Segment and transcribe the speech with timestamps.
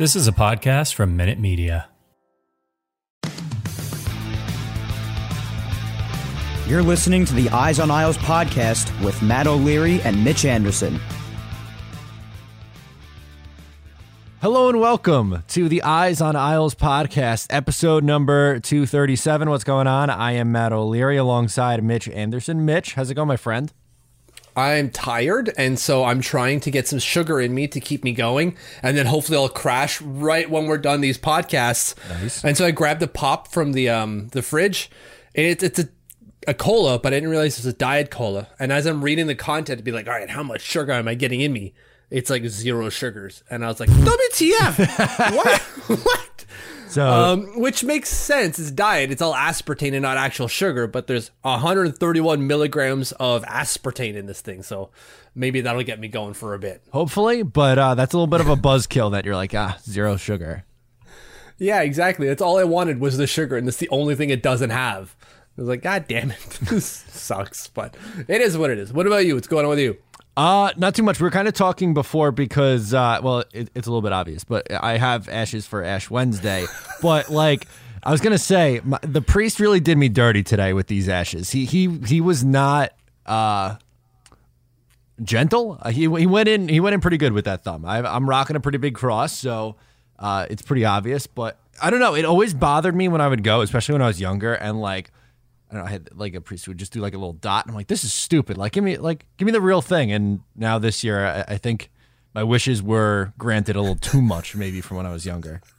[0.00, 1.90] This is a podcast from Minute Media.
[6.66, 10.98] You're listening to the Eyes on Isles podcast with Matt O'Leary and Mitch Anderson.
[14.40, 19.50] Hello and welcome to the Eyes on Isles podcast, episode number 237.
[19.50, 20.08] What's going on?
[20.08, 22.64] I am Matt O'Leary alongside Mitch Anderson.
[22.64, 23.70] Mitch, how's it going, my friend?
[24.56, 28.12] I'm tired, and so I'm trying to get some sugar in me to keep me
[28.12, 31.94] going, and then hopefully I'll crash right when we're done these podcasts.
[32.08, 32.44] Nice.
[32.44, 34.90] And so I grabbed a pop from the um the fridge,
[35.34, 35.88] and it, it's a
[36.46, 38.48] a cola, but I didn't realize it's a diet cola.
[38.58, 41.06] And as I'm reading the content, to be like, all right, how much sugar am
[41.06, 41.74] I getting in me?
[42.10, 45.34] It's like zero sugars, and I was like, WTF?
[45.36, 45.60] what?
[46.04, 46.29] what?
[46.90, 48.58] So, Um, which makes sense.
[48.58, 49.10] It's diet.
[49.10, 54.40] It's all aspartame and not actual sugar, but there's 131 milligrams of aspartame in this
[54.40, 54.90] thing, so
[55.34, 56.82] maybe that'll get me going for a bit.
[56.92, 60.16] hopefully, but uh, that's a little bit of a buzzkill that you're like, ah, zero
[60.16, 60.64] sugar.
[61.58, 62.26] Yeah, exactly.
[62.26, 65.14] That's all I wanted was the sugar, and that's the only thing it doesn't have.
[65.56, 67.94] I was like, God damn it, this sucks, but
[68.28, 68.92] it is what it is.
[68.92, 69.34] What about you?
[69.34, 69.98] What's going on with you?
[70.36, 71.20] Uh, not too much.
[71.20, 74.44] We are kind of talking before because, uh, well, it, it's a little bit obvious,
[74.44, 76.66] but I have ashes for Ash Wednesday.
[77.02, 77.66] but like,
[78.02, 81.50] I was gonna say, my, the priest really did me dirty today with these ashes.
[81.50, 82.92] He he he was not
[83.26, 83.76] uh
[85.22, 85.78] gentle.
[85.82, 87.84] Uh, he he went in he went in pretty good with that thumb.
[87.84, 89.76] I, I'm rocking a pretty big cross, so
[90.18, 91.26] uh, it's pretty obvious.
[91.26, 92.14] But I don't know.
[92.14, 95.10] It always bothered me when I would go, especially when I was younger, and like.
[95.70, 97.32] I don't know, I had like a priest who would just do like a little
[97.32, 97.64] dot.
[97.64, 98.58] And I'm like, this is stupid.
[98.58, 100.10] Like, give me like give me the real thing.
[100.10, 101.90] And now this year, I, I think
[102.34, 105.60] my wishes were granted a little too much, maybe from when I was younger.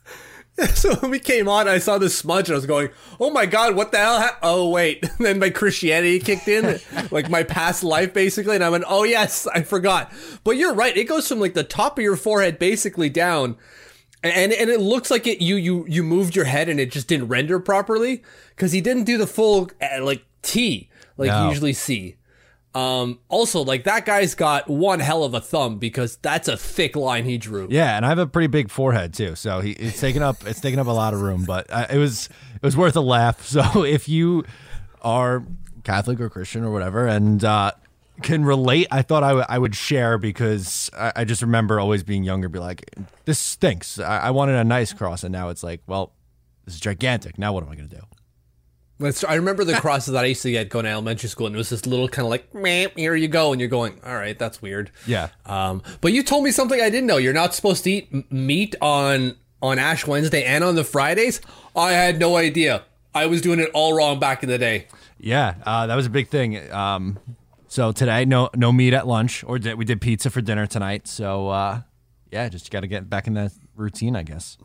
[0.76, 3.46] So when we came on, I saw this smudge, and I was going, "Oh my
[3.46, 4.38] god, what the hell?" Ha-?
[4.44, 6.80] Oh wait, then my Christianity kicked in,
[7.12, 10.12] like my past life, basically, and I went, "Oh yes, I forgot."
[10.44, 13.58] But you're right; it goes from like the top of your forehead basically down,
[14.24, 17.08] and and it looks like it you you you moved your head and it just
[17.08, 18.24] didn't render properly
[18.56, 21.44] because he didn't do the full uh, like T like No.
[21.44, 22.16] you usually see.
[22.74, 26.96] Um, also, like that guy's got one hell of a thumb because that's a thick
[26.96, 27.68] line he drew.
[27.70, 30.62] Yeah, and I have a pretty big forehead too, so he, it's taking up it's
[30.62, 31.44] taking up a lot of room.
[31.44, 33.46] But uh, it was it was worth a laugh.
[33.46, 34.46] So if you
[35.02, 35.44] are
[35.84, 37.72] Catholic or Christian or whatever, and uh,
[38.22, 42.04] can relate, I thought I, w- I would share because I, I just remember always
[42.04, 42.90] being younger, be like,
[43.26, 44.00] this stinks.
[44.00, 46.14] I, I wanted a nice cross, and now it's like, well,
[46.66, 47.38] this is gigantic.
[47.38, 48.02] Now what am I going to do?
[49.00, 51.56] That's, I remember the crosses that I used to get going to elementary school, and
[51.56, 54.16] it was this little kind of like, "Meh, here you go, and you're going, all
[54.16, 54.92] right, that's weird.
[55.08, 55.30] Yeah.
[55.46, 57.18] Um, but you told me something I didn't know.
[57.18, 61.42] You're not supposed to eat m- meat on on Ash Wednesday and on the Fridays.
[61.76, 62.84] I had no idea.
[63.14, 64.88] I was doing it all wrong back in the day.
[65.20, 66.72] Yeah, uh, that was a big thing.
[66.72, 67.20] Um,
[67.72, 71.08] so today, no no meat at lunch, or did, we did pizza for dinner tonight.
[71.08, 71.82] So uh,
[72.30, 74.58] yeah, just got to get back in that routine, I guess.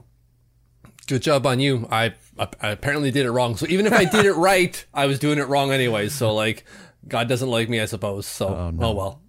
[1.07, 1.87] Good job on you.
[1.89, 3.57] I, I apparently did it wrong.
[3.57, 6.15] So even if I did it right, I was doing it wrong anyways.
[6.15, 6.65] So like,
[7.07, 8.27] God doesn't like me, I suppose.
[8.27, 9.21] So oh, well,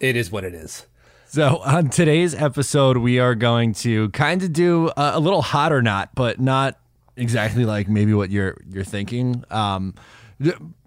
[0.00, 0.86] it is what it is.
[1.26, 5.70] So on today's episode, we are going to kind of do a, a little hot
[5.70, 6.80] or not, but not
[7.14, 9.44] exactly like maybe what you're you're thinking.
[9.50, 9.96] Um,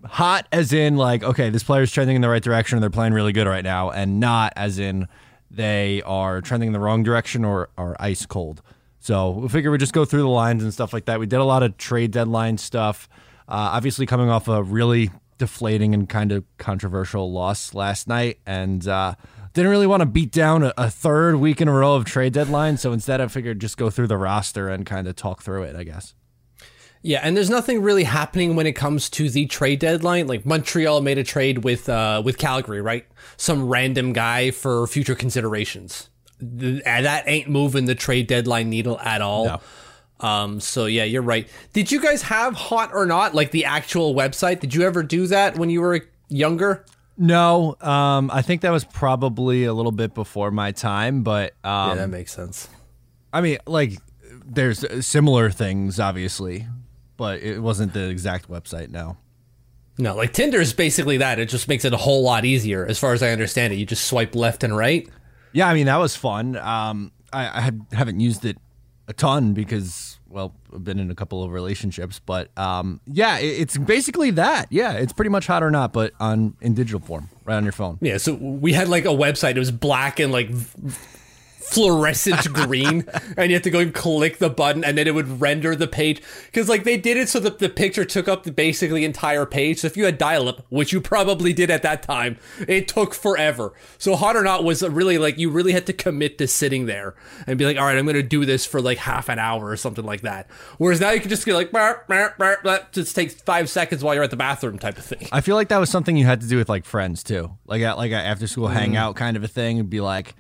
[0.05, 3.33] hot as in like okay, this player's trending in the right direction they're playing really
[3.33, 5.07] good right now, and not as in
[5.49, 8.61] they are trending in the wrong direction or are ice cold.
[8.99, 11.19] So we figure we just go through the lines and stuff like that.
[11.19, 13.07] We did a lot of trade deadline stuff.
[13.47, 18.87] Uh, obviously, coming off a really deflating and kind of controversial loss last night, and
[18.87, 19.13] uh,
[19.53, 22.33] didn't really want to beat down a, a, third week in a row of trade
[22.33, 22.77] deadline.
[22.77, 25.75] So instead, I figured just go through the roster and kind of talk through it.
[25.75, 26.15] I guess.
[27.05, 30.25] Yeah, and there's nothing really happening when it comes to the trade deadline.
[30.25, 33.05] Like Montreal made a trade with uh, with Calgary, right?
[33.37, 36.09] Some random guy for future considerations.
[36.39, 39.45] That ain't moving the trade deadline needle at all.
[39.45, 40.27] No.
[40.27, 41.47] Um, so yeah, you're right.
[41.73, 44.59] Did you guys have Hot or Not, like the actual website?
[44.59, 46.85] Did you ever do that when you were younger?
[47.19, 51.89] No, um, I think that was probably a little bit before my time, but um,
[51.89, 52.67] yeah, that makes sense.
[53.31, 53.99] I mean, like,
[54.43, 56.65] there's similar things, obviously
[57.17, 59.17] but it wasn't the exact website now.
[59.97, 61.39] No, like Tinder is basically that.
[61.39, 63.77] It just makes it a whole lot easier, as far as I understand it.
[63.77, 65.07] You just swipe left and right.
[65.53, 66.57] Yeah, I mean that was fun.
[66.57, 68.57] Um, I, I haven't used it
[69.07, 73.61] a ton because, well, I've been in a couple of relationships, but um, yeah, it,
[73.61, 74.67] it's basically that.
[74.69, 77.71] Yeah, it's pretty much hot or not, but on in digital form, right on your
[77.71, 77.97] phone.
[78.01, 79.55] Yeah, so we had like a website.
[79.55, 80.49] It was black and like
[81.69, 83.05] fluorescent green
[83.37, 85.87] and you have to go and click the button and then it would render the
[85.87, 86.21] page.
[86.45, 89.79] Because like they did it so that the picture took up the basically entire page.
[89.79, 93.73] So if you had dial-up which you probably did at that time it took forever.
[93.97, 97.15] So hot or not was really like you really had to commit to sitting there
[97.47, 99.77] and be like all right i'm gonna do this for like half an hour or
[99.77, 100.49] something like that.
[100.77, 104.03] Whereas now you can just get like burp, burp, burp, that just takes five seconds
[104.03, 105.27] while you're at the bathroom type of thing.
[105.31, 107.57] I feel like that was something you had to do with like friends too.
[107.65, 108.73] Like at like a after school mm.
[108.73, 110.35] hangout kind of a thing and be like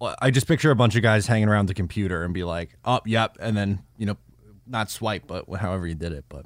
[0.00, 3.00] I just picture a bunch of guys hanging around the computer and be like, "Oh,
[3.04, 4.16] yep," and then you know,
[4.66, 6.44] not swipe, but however you did it, but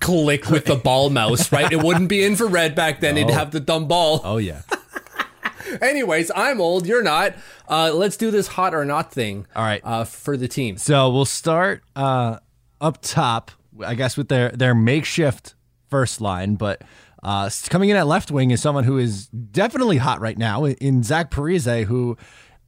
[0.00, 1.70] click with the ball mouse, right?
[1.70, 3.20] It wouldn't be infrared back then; oh.
[3.20, 4.20] it'd have the dumb ball.
[4.24, 4.62] Oh yeah.
[5.80, 6.86] Anyways, I'm old.
[6.86, 7.34] You're not.
[7.68, 9.46] Uh, let's do this hot or not thing.
[9.54, 9.80] All right.
[9.84, 10.76] Uh, for the team.
[10.78, 12.38] So we'll start uh,
[12.80, 13.52] up top,
[13.84, 15.54] I guess, with their their makeshift
[15.88, 16.82] first line, but.
[17.22, 21.02] Uh, coming in at left wing is someone who is definitely hot right now in
[21.02, 22.16] Zach Parise, who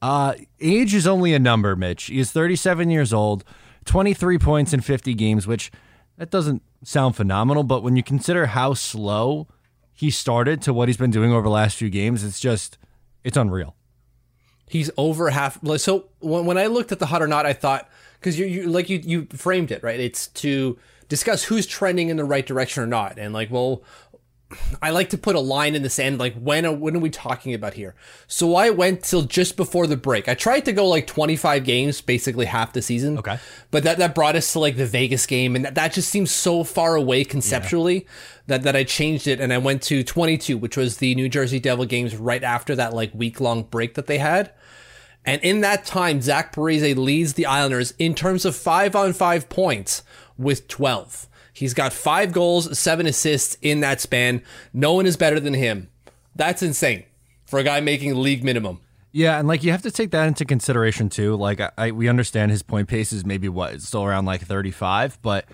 [0.03, 2.03] uh, age is only a number, Mitch.
[2.05, 3.45] He's 37 years old,
[3.85, 5.71] 23 points in 50 games, which
[6.17, 9.47] that doesn't sound phenomenal, but when you consider how slow
[9.93, 12.77] he started to what he's been doing over the last few games, it's just
[13.23, 13.77] it's unreal.
[14.67, 15.65] He's over half.
[15.77, 17.89] So when, when I looked at the hot or not, I thought
[18.19, 20.01] because you, you like you you framed it right.
[20.01, 20.77] It's to
[21.07, 23.83] discuss who's trending in the right direction or not, and like, well,
[24.81, 27.09] I like to put a line in the sand, like when are, when are we
[27.09, 27.95] talking about here?
[28.27, 30.27] So I went till just before the break.
[30.27, 33.17] I tried to go like 25 games, basically half the season.
[33.19, 33.39] Okay.
[33.71, 36.31] But that, that brought us to like the Vegas game, and that, that just seems
[36.31, 38.09] so far away conceptually yeah.
[38.47, 41.59] that, that I changed it and I went to 22, which was the New Jersey
[41.59, 44.51] Devil games right after that like week long break that they had.
[45.25, 49.47] And in that time, Zach Parise leads the Islanders in terms of five on five
[49.49, 50.03] points
[50.37, 51.27] with 12.
[51.53, 54.41] He's got five goals, seven assists in that span.
[54.73, 55.89] No one is better than him.
[56.35, 57.03] That's insane
[57.45, 58.81] for a guy making league minimum.
[59.11, 61.35] Yeah, and like you have to take that into consideration too.
[61.35, 64.41] Like I, I we understand his point pace is maybe what it's still around like
[64.41, 65.45] thirty five, but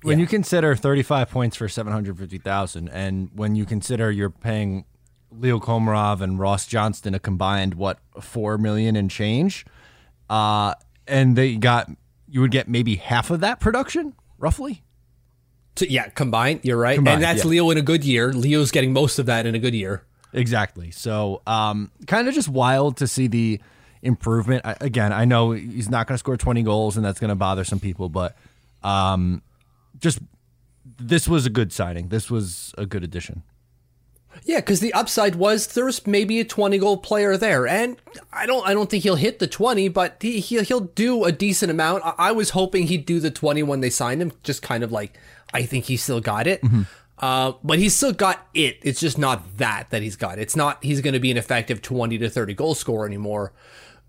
[0.00, 0.22] when yeah.
[0.22, 4.30] you consider thirty five points for seven hundred fifty thousand, and when you consider you're
[4.30, 4.86] paying
[5.30, 9.66] Leo Komarov and Ross Johnston a combined what four million and change,
[10.30, 10.72] uh,
[11.06, 11.90] and they got
[12.26, 14.82] you would get maybe half of that production roughly.
[15.76, 16.60] So, yeah, combined.
[16.62, 17.50] You're right, combined, and that's yeah.
[17.50, 18.32] Leo in a good year.
[18.32, 20.02] Leo's getting most of that in a good year.
[20.32, 20.90] Exactly.
[20.90, 23.60] So, um, kind of just wild to see the
[24.02, 24.62] improvement.
[24.64, 27.34] I, again, I know he's not going to score 20 goals, and that's going to
[27.34, 28.36] bother some people, but
[28.82, 29.42] um,
[30.00, 30.18] just
[30.98, 32.08] this was a good signing.
[32.08, 33.42] This was a good addition.
[34.44, 37.96] Yeah, because the upside was there was maybe a twenty goal player there, and
[38.32, 41.32] I don't I don't think he'll hit the twenty, but he he'll, he'll do a
[41.32, 42.04] decent amount.
[42.04, 44.92] I, I was hoping he'd do the twenty when they signed him, just kind of
[44.92, 45.18] like
[45.52, 46.62] I think he still got it.
[46.62, 46.82] Mm-hmm.
[47.18, 48.78] Uh, but he's still got it.
[48.82, 50.38] It's just not that that he's got.
[50.38, 53.52] It's not he's going to be an effective 20 to 30 goal scorer anymore,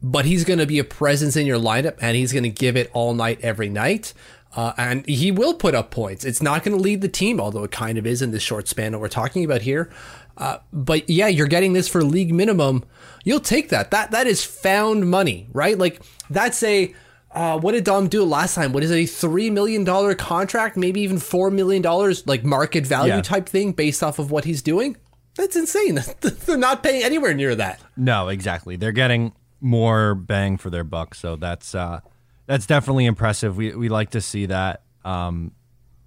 [0.02, 2.76] but he's going to be a presence in your lineup and he's going to give
[2.76, 4.14] it all night, every night.
[4.56, 6.26] Uh, and he will put up points.
[6.26, 8.68] It's not going to lead the team, although it kind of is in this short
[8.68, 9.90] span that we're talking about here.
[10.38, 12.84] Uh, but yeah, you're getting this for league minimum.
[13.24, 13.92] You'll take that.
[13.92, 15.78] That that is found money, right?
[15.78, 16.94] Like that's a
[17.38, 18.74] uh, what did Dom do last time?
[18.74, 22.88] What is it, a three million dollar contract, maybe even four million dollars, like market
[22.88, 23.22] value yeah.
[23.22, 24.98] type thing, based off of what he's doing?
[25.36, 26.00] That's insane.
[26.22, 27.80] They're not paying anywhere near that.
[27.96, 28.76] No, exactly.
[28.76, 32.00] They're getting more bang for their buck, so that's uh,
[32.48, 33.56] that's definitely impressive.
[33.56, 34.82] We we like to see that.
[35.06, 35.52] Um,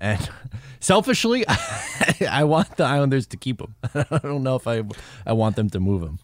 [0.00, 0.28] and
[0.80, 1.44] selfishly,
[2.28, 3.76] I want the Islanders to keep him.
[3.94, 4.82] I don't know if I
[5.24, 6.18] I want them to move him.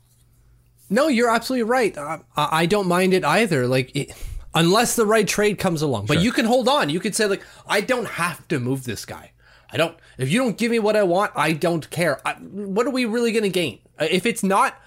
[0.91, 1.97] No, you're absolutely right.
[1.97, 3.69] Uh, I I don't mind it either.
[3.69, 4.11] Like, it,
[4.57, 6.91] unless the right trade comes along, but you can hold on.
[6.91, 9.33] You could say like, I don't have to move this guy.
[9.71, 9.97] I don't.
[10.19, 12.21] If you don't give me what I want, I don't care.
[12.27, 13.79] I, what are we really going to gain?
[14.01, 14.81] Uh, If it's not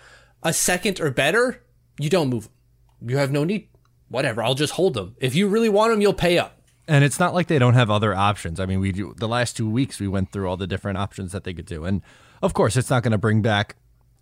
[0.44, 1.64] a second or better,
[2.00, 3.10] you don't move him.
[3.10, 3.68] You have no need.
[4.10, 4.42] Whatever.
[4.42, 5.16] I'll just hold them.
[5.20, 6.60] If you really want them, you'll pay up.
[6.88, 8.60] And it's not like they don't have other options.
[8.60, 11.32] I mean, we do the last two weeks we went through all the different options
[11.34, 12.02] that they could do, and
[12.42, 13.76] of course, it's not going to bring back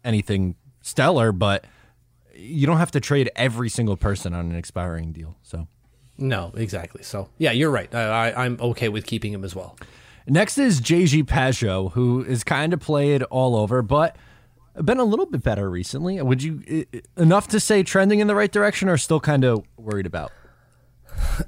[0.04, 1.66] anything stellar, but
[2.38, 5.36] you don't have to trade every single person on an expiring deal.
[5.44, 5.68] So
[6.18, 7.04] No, exactly.
[7.04, 7.94] So yeah, you're right.
[7.94, 9.78] I, I, I'm okay with keeping him as well.
[10.28, 14.16] next is JG Pageau, who is kind of played all over, but
[14.84, 16.22] been a little bit better recently.
[16.22, 19.44] Would you i- i- enough to say trending in the right direction, or still kind
[19.44, 20.32] of worried about?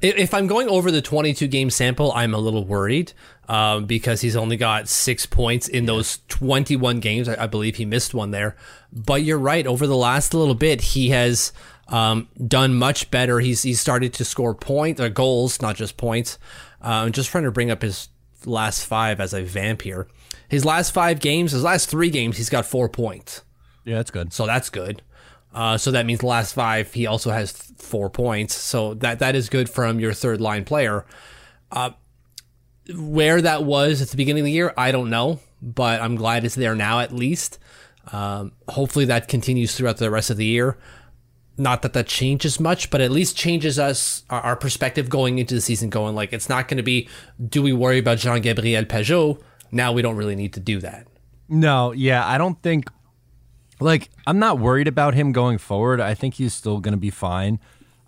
[0.02, 3.14] If I'm going over the 22 game sample, I'm a little worried
[3.48, 7.28] um, because he's only got six points in those 21 games.
[7.28, 8.56] I, I believe he missed one there.
[8.92, 9.66] But you're right.
[9.66, 11.52] Over the last little bit, he has
[11.88, 13.40] um, done much better.
[13.40, 16.38] He's he's started to score points or goals, not just points.
[16.84, 18.10] Uh, I'm just trying to bring up his
[18.46, 20.08] last five as a vamp here.
[20.48, 23.42] His last five games, his last three games, he's got four points.
[23.86, 24.34] Yeah, that's good.
[24.34, 25.02] So that's good.
[25.60, 28.56] Uh, so that means the last five, he also has four points.
[28.56, 31.06] So that that is good from your third line player.
[31.70, 31.90] Uh,
[32.96, 36.46] where that was at the beginning of the year, I don't know, but I'm glad
[36.46, 37.60] it's there now at least.
[38.14, 40.78] Um, hopefully that continues throughout the rest of the year.
[41.58, 45.56] Not that that changes much, but at least changes us our, our perspective going into
[45.56, 45.90] the season.
[45.90, 47.10] Going like it's not going to be,
[47.50, 49.42] do we worry about Jean Gabriel Pageau?
[49.74, 51.06] Now we don't really need to do that.
[51.50, 52.90] No, yeah, I don't think
[53.80, 56.00] like I'm not worried about him going forward.
[56.02, 57.60] I think he's still going to be fine.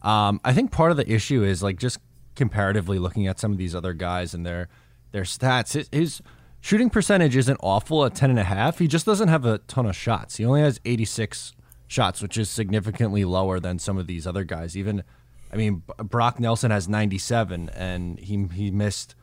[0.04, 2.00] Um, I think part of the issue is like just
[2.36, 4.68] comparatively looking at some of these other guys and their
[5.12, 5.74] their stats.
[5.74, 6.22] His, his
[6.60, 8.80] shooting percentage isn't awful at ten and a half.
[8.80, 10.38] He just doesn't have a ton of shots.
[10.38, 11.54] He only has 86
[11.88, 14.78] shots, which is significantly lower than some of these other guys.
[14.78, 15.04] Even,
[15.52, 19.16] I mean, Brock Nelson has 97, and he he missed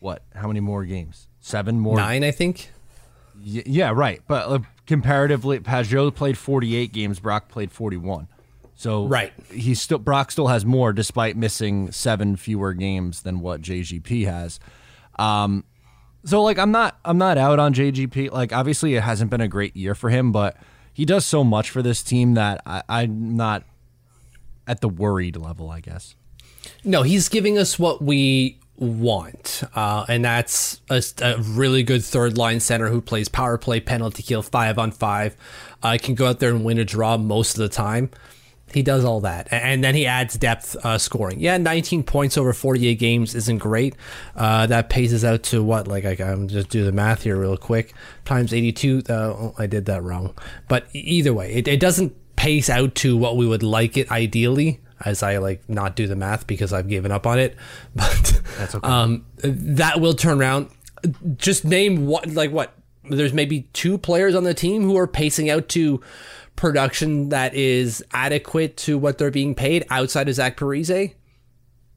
[0.00, 0.22] what?
[0.34, 1.28] How many more games?
[1.40, 1.96] Seven more.
[1.96, 2.70] Nine, I think.
[3.36, 4.20] Y- yeah, right.
[4.26, 7.20] But uh, comparatively, Pageau played 48 games.
[7.20, 8.28] Brock played 41.
[8.74, 9.32] So Right.
[9.50, 14.60] he's still Brock still has more, despite missing seven fewer games than what JGP has.
[15.18, 15.64] Um,
[16.24, 18.32] so like I'm not I'm not out on JGP.
[18.32, 20.56] Like obviously it hasn't been a great year for him, but
[20.92, 23.64] he does so much for this team that I, I'm not
[24.66, 25.70] at the worried level.
[25.70, 26.14] I guess.
[26.84, 32.36] No, he's giving us what we want, uh, and that's a, a really good third
[32.36, 35.36] line center who plays power play, penalty kill, five on five.
[35.82, 38.10] Uh, can go out there and win a draw most of the time.
[38.72, 41.38] He does all that, and then he adds depth uh, scoring.
[41.38, 43.94] Yeah, 19 points over 48 games isn't great.
[44.34, 45.86] Uh, that paces out to what?
[45.86, 47.94] Like, I, I'm just do the math here real quick.
[48.24, 49.04] Times 82.
[49.08, 50.34] Uh, oh, I did that wrong.
[50.66, 54.80] But either way, it, it doesn't pace out to what we would like it ideally
[55.04, 57.56] as I like not do the math because I've given up on it.
[57.94, 58.88] But That's okay.
[58.88, 60.70] um, that will turn around.
[61.36, 62.72] Just name what, like what?
[63.08, 66.00] There's maybe two players on the team who are pacing out to
[66.56, 71.14] production that is adequate to what they're being paid outside of Zach Parise.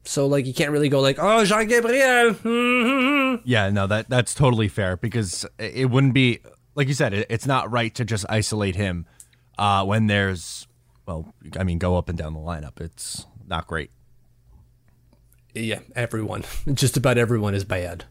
[0.04, 2.36] So like you can't really go like, oh Jean Gabriel.
[3.44, 6.40] Yeah, no, that that's totally fair because it wouldn't be
[6.74, 7.14] like you said.
[7.14, 9.06] It, it's not right to just isolate him
[9.58, 10.59] uh, when there's,
[11.06, 12.80] well, I mean, go up and down the lineup.
[12.80, 13.90] It's not great.
[15.54, 18.04] Yeah, everyone, just about everyone is bad.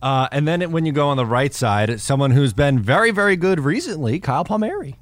[0.00, 3.36] Uh, and then when you go on the right side, someone who's been very, very
[3.36, 4.98] good recently, Kyle Palmieri.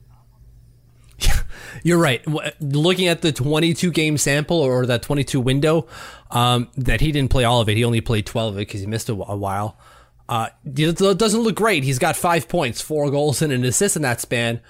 [1.82, 2.22] You're right.
[2.60, 5.86] Looking at the 22 game sample or that 22 window,
[6.30, 7.76] um, that he didn't play all of it.
[7.76, 9.78] He only played 12 of it because he missed a, a while.
[10.28, 11.82] Uh, it doesn't look great.
[11.82, 14.60] He's got five points, four goals, and an assist in that span.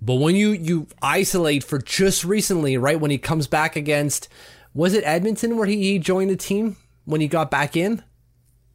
[0.00, 4.28] But when you you isolate for just recently, right when he comes back against,
[4.74, 8.02] was it Edmonton where he, he joined the team when he got back in,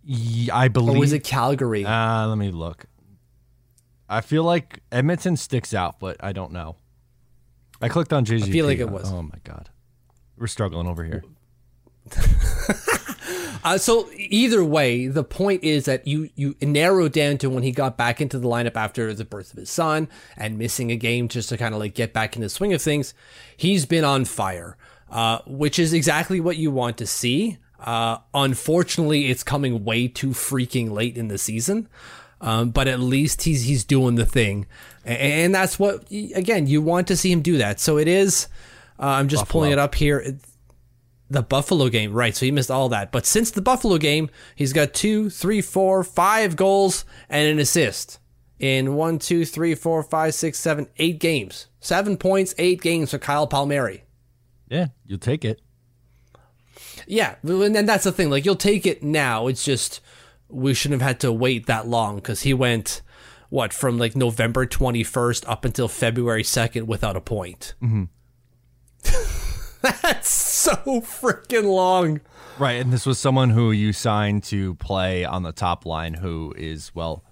[0.06, 0.98] Y- I believe.
[0.98, 1.86] Or was it Calgary?
[1.86, 2.86] Uh, let me look.
[4.10, 6.75] I feel like Edmonton sticks out, but I don't know.
[7.82, 8.44] I clicked on JGP.
[8.44, 9.12] I feel like it was.
[9.12, 9.70] Oh my god,
[10.38, 11.24] we're struggling over here.
[13.63, 17.72] Uh, so either way, the point is that you you narrow down to when he
[17.72, 21.27] got back into the lineup after the birth of his son and missing a game
[21.29, 23.13] just to kind of like get back in the swing of things.
[23.55, 24.75] He's been on fire,
[25.10, 27.58] uh, which is exactly what you want to see.
[27.79, 31.88] Uh, unfortunately, it's coming way too freaking late in the season.
[32.41, 34.65] Um, but at least he's he's doing the thing,
[35.05, 37.79] A- and that's what again you want to see him do that.
[37.79, 38.50] So it is.
[39.00, 40.38] Uh, I'm just pulling it up here.
[41.34, 42.36] The Buffalo game, right?
[42.36, 43.12] So he missed all that.
[43.12, 48.20] But since the Buffalo game, he's got two, three, four, five goals and an assist
[48.60, 51.70] in one, two, three, four, five, six, seven, eight games.
[51.80, 54.04] Seven points, eight games for Kyle Palmieri.
[54.70, 55.60] Yeah, you'll take it.
[57.08, 58.30] Yeah, and then that's the thing.
[58.30, 59.48] Like you'll take it now.
[59.48, 60.02] It's just
[60.50, 63.02] we shouldn't have had to wait that long because he went
[63.50, 67.74] what from like November twenty first up until February second without a point.
[67.82, 68.04] Mm-hmm.
[70.02, 72.22] that's so freaking long.
[72.58, 76.54] Right, and this was someone who you signed to play on the top line, who
[76.58, 77.24] is well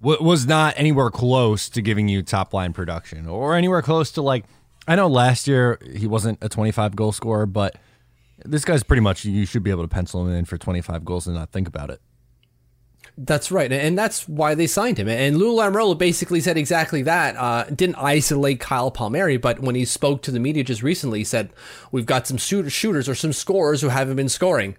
[0.00, 4.22] w- was not anywhere close to giving you top line production or anywhere close to
[4.22, 4.44] like.
[4.86, 7.74] I know last year he wasn't a 25 goal scorer, but
[8.44, 11.26] this guy's pretty much you should be able to pencil him in for 25 goals
[11.26, 12.00] and not think about it.
[13.18, 15.08] That's right, and that's why they signed him.
[15.08, 17.34] And Lou Lamoriello basically said exactly that.
[17.36, 21.24] Uh, didn't isolate Kyle Palmieri, but when he spoke to the media just recently, he
[21.24, 21.48] said
[21.90, 24.76] we've got some shooters or some scorers who haven't been scoring.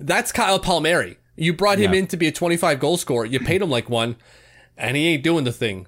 [0.00, 1.18] That's Kyle Palmieri.
[1.36, 2.00] You brought him Yeah.
[2.00, 3.24] in to be a 25 goal scorer.
[3.24, 4.16] You paid him like one,
[4.76, 5.86] and he ain't doing the thing.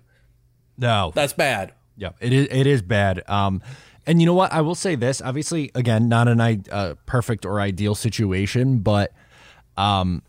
[0.76, 1.73] No, That's bad.
[1.97, 2.47] Yeah, it is.
[2.52, 3.28] It is bad.
[3.28, 3.61] Um,
[4.07, 4.52] and you know what?
[4.52, 5.21] I will say this.
[5.21, 9.12] Obviously, again, not an i- uh, perfect or ideal situation, but
[9.76, 10.23] um,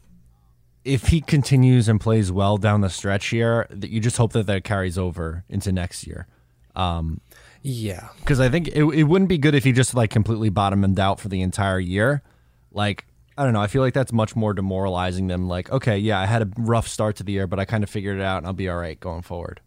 [0.84, 4.48] if he continues and plays well down the stretch here, that you just hope that
[4.48, 6.28] that carries over into next year.
[6.76, 7.22] Um,
[7.62, 8.10] yeah.
[8.20, 11.20] Because I think it, it wouldn't be good if he just like completely bottomed out
[11.20, 12.22] for the entire year.
[12.72, 13.06] Like
[13.40, 13.62] I don't know.
[13.62, 16.90] I feel like that's much more demoralizing than like, okay, yeah, I had a rough
[16.90, 18.76] start to the year, but I kind of figured it out, and I'll be all
[18.76, 19.62] right going forward.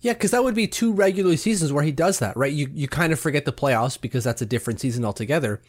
[0.00, 2.50] Yeah, because that would be two regular seasons where he does that, right?
[2.50, 5.60] You you kind of forget the playoffs because that's a different season altogether.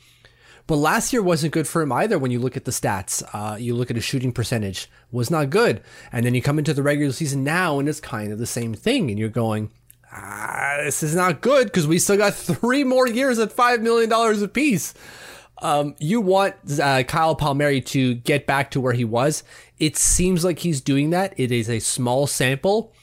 [0.67, 2.17] But last year wasn't good for him either.
[2.17, 5.49] When you look at the stats, uh, you look at his shooting percentage was not
[5.49, 8.45] good, and then you come into the regular season now, and it's kind of the
[8.45, 9.71] same thing, and you're going,
[10.11, 14.09] ah, this is not good because we still got three more years at five million
[14.09, 14.93] dollars apiece.
[15.61, 19.43] Um, you want uh, Kyle Palmieri to get back to where he was.
[19.77, 21.33] It seems like he's doing that.
[21.37, 22.93] It is a small sample,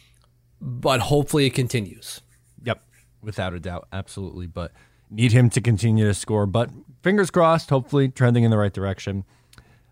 [0.61, 2.21] but hopefully it continues.
[2.65, 2.83] Yep,
[3.23, 4.49] without a doubt, absolutely.
[4.49, 4.73] But
[5.09, 6.47] need him to continue to score.
[6.47, 6.71] But
[7.03, 9.25] fingers crossed, hopefully trending in the right direction.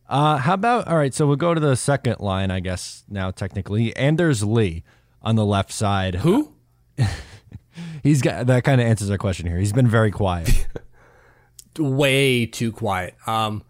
[0.09, 1.13] Uh, how about all right?
[1.13, 3.95] So we'll go to the second line, I guess now technically.
[3.97, 4.85] Anders Lee
[5.23, 6.17] on the left side.
[6.17, 6.53] Who?
[8.03, 9.59] He's got that kind of answers our question here.
[9.59, 10.67] He's been very quiet.
[11.79, 13.15] Way too quiet.
[13.27, 13.63] Um,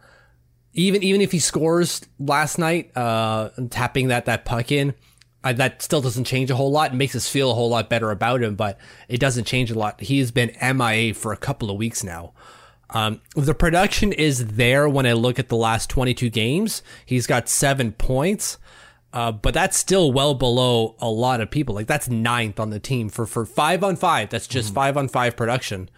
[0.75, 4.95] even even if he scores last night, uh, tapping that that puck in,
[5.43, 6.93] uh, that still doesn't change a whole lot.
[6.93, 9.79] It makes us feel a whole lot better about him, but it doesn't change a
[9.79, 10.01] lot.
[10.01, 12.35] He's been MIA for a couple of weeks now.
[12.91, 16.83] Um, the production is there when I look at the last 22 games.
[17.05, 18.59] He's got seven points,
[19.13, 21.75] uh, but that's still well below a lot of people.
[21.75, 24.31] Like that's ninth on the team for for five on five.
[24.31, 25.91] That's just five on five production,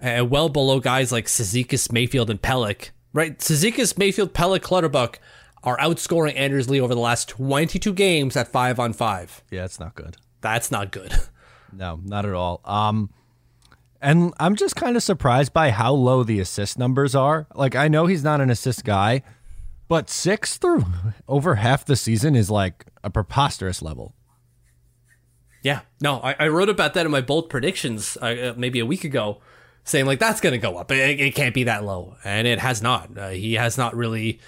[0.00, 2.90] and well below guys like Cizikas, Mayfield, and Pelech.
[3.14, 5.20] Right, Cizikas, Mayfield, Pelech, Clutterbuck
[5.62, 9.42] are outscoring Anders Lee over the last 22 games at five on five.
[9.50, 10.16] yeah, it's not good.
[10.40, 11.14] That's not good.
[11.76, 12.60] No, not at all.
[12.64, 13.10] Um,
[14.04, 17.46] and I'm just kind of surprised by how low the assist numbers are.
[17.54, 19.22] Like, I know he's not an assist guy,
[19.88, 20.84] but six through
[21.28, 24.14] over half the season is like a preposterous level.
[25.62, 28.86] Yeah, no, I, I wrote about that in my bold predictions uh, uh, maybe a
[28.86, 29.40] week ago,
[29.82, 30.92] saying like that's going to go up.
[30.92, 33.16] It, it can't be that low, and it has not.
[33.16, 34.38] Uh, he has not really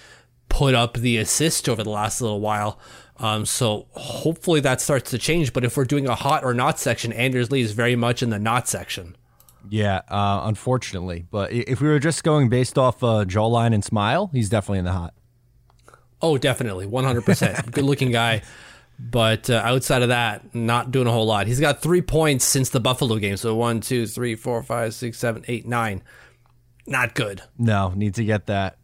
[0.49, 2.79] put up the assist over the last little while.
[3.17, 5.53] Um, so hopefully that starts to change.
[5.53, 8.29] But if we're doing a hot or not section, Anders Lee is very much in
[8.29, 9.15] the not section.
[9.69, 11.25] Yeah, uh, unfortunately.
[11.29, 14.85] But if we were just going based off uh, jawline and smile, he's definitely in
[14.85, 15.13] the hot.
[16.21, 17.71] Oh, definitely, one hundred percent.
[17.71, 18.41] Good looking guy.
[18.99, 21.45] But uh, outside of that, not doing a whole lot.
[21.45, 23.37] He's got three points since the Buffalo game.
[23.37, 26.01] So one, two, three, four, five, six, seven, eight, nine.
[26.87, 27.43] Not good.
[27.59, 28.77] No, need to get that,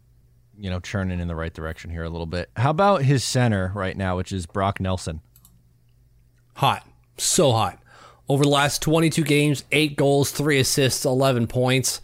[0.56, 2.50] you know, churning in the right direction here a little bit.
[2.54, 5.20] How about his center right now, which is Brock Nelson?
[6.54, 6.86] Hot.
[7.16, 7.78] So hot.
[8.28, 12.00] Over the last 22 games, eight goals, three assists, 11 points.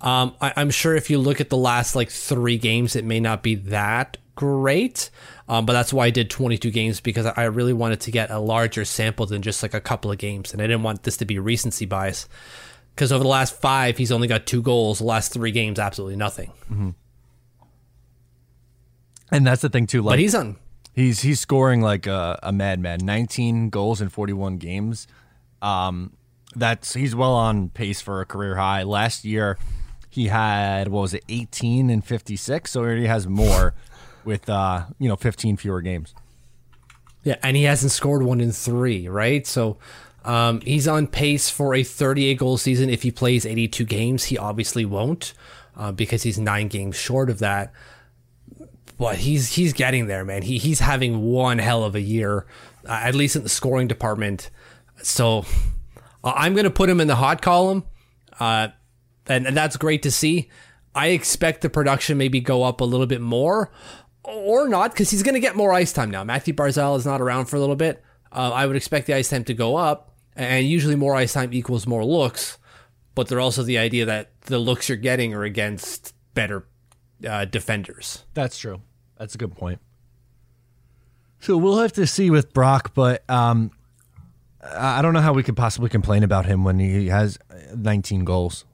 [0.00, 3.20] Um, I, I'm sure if you look at the last like three games, it may
[3.20, 5.10] not be that great.
[5.48, 8.38] Um, but that's why I did 22 games because I really wanted to get a
[8.38, 10.52] larger sample than just like a couple of games.
[10.52, 12.28] And I didn't want this to be recency bias.
[12.94, 14.98] Because over the last five, he's only got two goals.
[14.98, 16.52] The last three games, absolutely nothing.
[19.30, 20.02] And that's the thing too.
[20.02, 20.56] Like But he's on.
[20.92, 23.00] He's he's scoring like a, a madman.
[23.02, 25.08] 19 goals in 41 games.
[25.64, 26.12] Um,
[26.54, 28.82] that's he's well on pace for a career high.
[28.82, 29.58] Last year,
[30.10, 32.70] he had what was it, 18 and 56.
[32.70, 33.74] So he already has more
[34.24, 36.14] with uh you know 15 fewer games.
[37.24, 39.46] Yeah, and he hasn't scored one in three, right?
[39.46, 39.78] So
[40.24, 42.90] um, he's on pace for a 38 goal season.
[42.90, 45.32] If he plays 82 games, he obviously won't
[45.76, 47.72] uh, because he's nine games short of that.
[48.98, 50.42] but he's he's getting there, man.
[50.42, 52.46] He he's having one hell of a year,
[52.86, 54.50] uh, at least in the scoring department.
[55.02, 55.44] So
[56.22, 57.84] I'm going to put him in the hot column,
[58.40, 58.68] uh,
[59.26, 60.50] and, and that's great to see.
[60.94, 63.70] I expect the production maybe go up a little bit more,
[64.22, 66.24] or not, because he's going to get more ice time now.
[66.24, 68.02] Mathew Barzal is not around for a little bit.
[68.32, 71.52] Uh, I would expect the ice time to go up, and usually more ice time
[71.52, 72.58] equals more looks.
[73.14, 76.66] But they're also the idea that the looks you're getting are against better
[77.28, 78.24] uh, defenders.
[78.34, 78.80] That's true.
[79.18, 79.80] That's a good point.
[81.38, 83.70] So we'll have to see with Brock, but um,
[84.72, 87.38] I don't know how we could possibly complain about him when he has
[87.76, 88.64] 19 goals.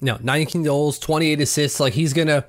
[0.00, 1.80] No, 19 goals, 28 assists.
[1.80, 2.44] Like he's gonna.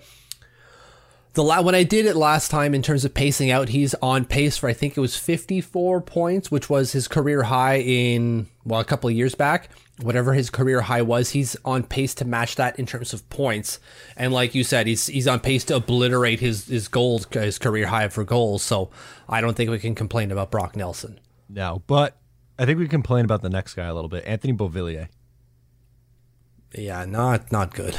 [1.34, 4.26] The la- when I did it last time in terms of pacing out, he's on
[4.26, 8.80] pace for I think it was 54 points, which was his career high in well
[8.80, 9.70] a couple of years back.
[10.02, 13.80] Whatever his career high was, he's on pace to match that in terms of points.
[14.16, 17.88] And like you said, he's he's on pace to obliterate his his goals, his career
[17.88, 18.64] high for goals.
[18.64, 18.90] So
[19.28, 21.20] I don't think we can complain about Brock Nelson.
[21.50, 22.19] No, but
[22.60, 25.08] I think we complain about the next guy a little bit, Anthony Beauvillier.
[26.76, 27.98] Yeah, not not good.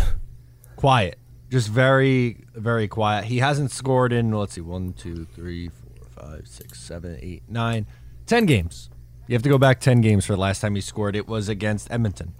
[0.77, 1.19] Quiet,
[1.51, 3.25] just very very quiet.
[3.25, 7.87] He hasn't scored in let's see, one, two, three, four, five, six, seven, eight, nine,
[8.27, 8.91] ten games.
[9.27, 11.17] You have to go back ten games for the last time he scored.
[11.17, 12.35] It was against Edmonton.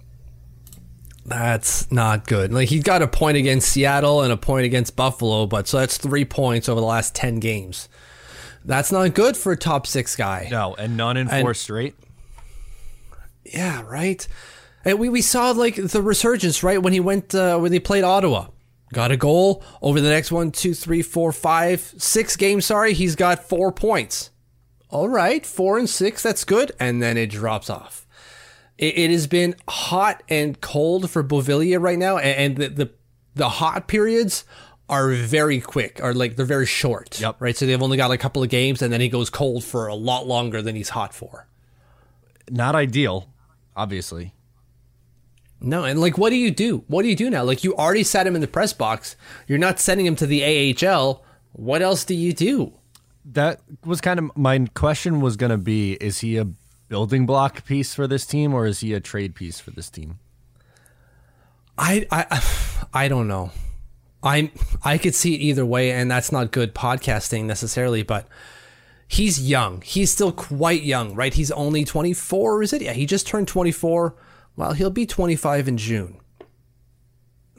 [1.25, 2.51] That's not good.
[2.53, 5.97] Like he's got a point against Seattle and a point against Buffalo, but so that's
[5.97, 7.89] three points over the last ten games.
[8.63, 10.47] That's not good for a top six guy.
[10.51, 11.95] No, and none in And- four straight.
[13.45, 14.27] Yeah, right.
[14.83, 16.81] And we, we saw like the resurgence, right?
[16.81, 18.47] When he went uh, when he played Ottawa.
[18.93, 23.15] Got a goal over the next one, two, three, four, five, six games, sorry, he's
[23.15, 24.31] got four points.
[24.89, 26.73] All right, four and six, that's good.
[26.77, 28.05] And then it drops off.
[28.77, 32.91] It, it has been hot and cold for Beauvillier right now, and, and the, the
[33.33, 34.43] the hot periods
[34.89, 37.21] are very quick, are like they're very short.
[37.21, 37.37] Yep.
[37.39, 37.55] Right.
[37.55, 39.95] So they've only got a couple of games, and then he goes cold for a
[39.95, 41.47] lot longer than he's hot for.
[42.51, 43.29] Not ideal,
[43.77, 44.33] obviously.
[45.61, 46.83] No, and like, what do you do?
[46.87, 47.43] What do you do now?
[47.43, 49.15] Like, you already sat him in the press box.
[49.47, 50.43] You're not sending him to the
[50.75, 51.23] AHL.
[51.53, 52.73] What else do you do?
[53.23, 56.47] That was kind of my question was going to be is he a
[56.89, 60.19] building block piece for this team or is he a trade piece for this team?
[61.77, 62.43] I, I,
[62.93, 63.51] I don't know.
[64.23, 64.51] I,
[64.83, 68.03] I could see it either way, and that's not good podcasting necessarily.
[68.03, 68.27] But
[69.11, 69.81] he's young.
[69.81, 71.33] He's still quite young, right?
[71.33, 72.81] He's only 24, is it?
[72.81, 74.15] Yeah, he just turned 24.
[74.55, 76.17] Well, he'll be 25 in June.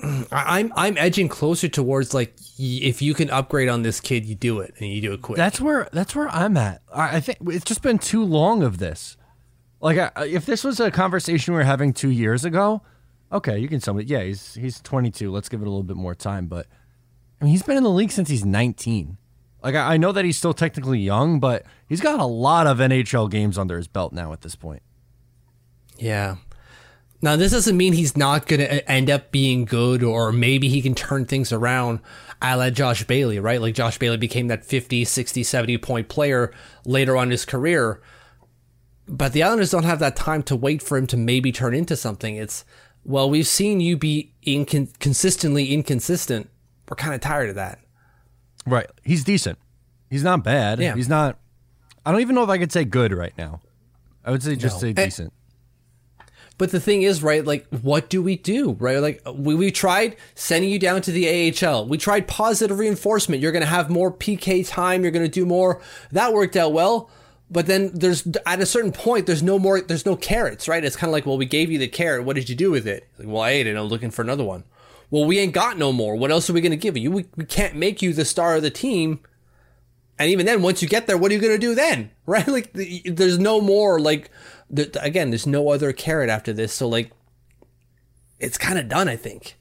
[0.32, 4.60] I'm I'm edging closer towards like if you can upgrade on this kid, you do
[4.60, 5.36] it and you do it quick.
[5.36, 6.82] That's where that's where I'm at.
[6.92, 9.16] I, think it's just been too long of this.
[9.80, 12.82] Like, if this was a conversation we were having two years ago,
[13.32, 15.30] okay, you can tell me, yeah, he's he's 22.
[15.30, 16.46] Let's give it a little bit more time.
[16.46, 16.66] But
[17.40, 19.18] I mean, he's been in the league since he's 19.
[19.62, 23.30] Like, I, know that he's still technically young, but he's got a lot of NHL
[23.30, 24.82] games under his belt now at this point.
[25.98, 26.36] Yeah.
[27.20, 30.82] Now, this doesn't mean he's not going to end up being good or maybe he
[30.82, 32.00] can turn things around
[32.42, 33.60] I la Josh Bailey, right?
[33.60, 36.52] Like Josh Bailey became that 50, 60, 70 point player
[36.84, 38.02] later on in his career.
[39.06, 41.96] But the Islanders don't have that time to wait for him to maybe turn into
[41.96, 42.34] something.
[42.34, 42.64] It's,
[43.04, 46.50] well, we've seen you be incon- consistently inconsistent.
[46.88, 47.78] We're kind of tired of that.
[48.66, 48.86] Right.
[49.02, 49.58] He's decent.
[50.10, 50.78] He's not bad.
[50.80, 50.94] Yeah.
[50.94, 51.38] He's not.
[52.04, 53.60] I don't even know if I could say good right now.
[54.24, 54.80] I would say just No.
[54.80, 55.32] say And- decent.
[56.58, 58.98] But the thing is, right, like, what do we do, right?
[58.98, 61.86] Like, we, we tried sending you down to the AHL.
[61.88, 63.42] We tried positive reinforcement.
[63.42, 65.02] You're going to have more PK time.
[65.02, 65.80] You're going to do more.
[66.12, 67.10] That worked out well.
[67.50, 70.84] But then there's, at a certain point, there's no more, there's no carrots, right?
[70.84, 72.24] It's kind of like, well, we gave you the carrot.
[72.24, 73.08] What did you do with it?
[73.18, 73.76] Like, well, I ate it.
[73.76, 74.62] I'm looking for another one.
[75.12, 76.16] Well, we ain't got no more.
[76.16, 77.10] What else are we going to give you?
[77.10, 79.20] We, we can't make you the star of the team.
[80.18, 82.10] And even then, once you get there, what are you going to do then?
[82.24, 82.48] Right?
[82.48, 84.30] Like, the, there's no more, like,
[84.70, 86.72] the, again, there's no other carrot after this.
[86.72, 87.10] So, like,
[88.38, 89.58] it's kind of done, I think.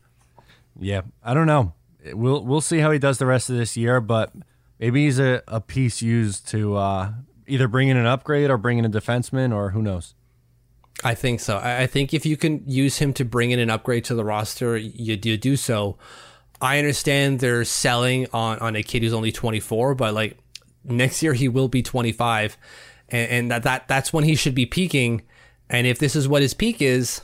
[0.80, 1.74] Yeah, I don't know.
[2.14, 4.32] We'll we'll see how he does the rest of this year, but
[4.80, 7.12] maybe he's a, a piece used to uh,
[7.46, 10.16] either bring in an upgrade or bring in a defenseman, or who knows.
[11.04, 11.58] I think so.
[11.58, 14.78] I think if you can use him to bring in an upgrade to the roster,
[14.78, 15.98] you, do so.
[16.62, 20.38] I understand they're selling on, on a kid who's only 24, but like
[20.84, 22.58] next year he will be 25,
[23.10, 25.24] and, and that, that that's when he should be peaking.
[25.70, 27.22] And if this is what his peak is,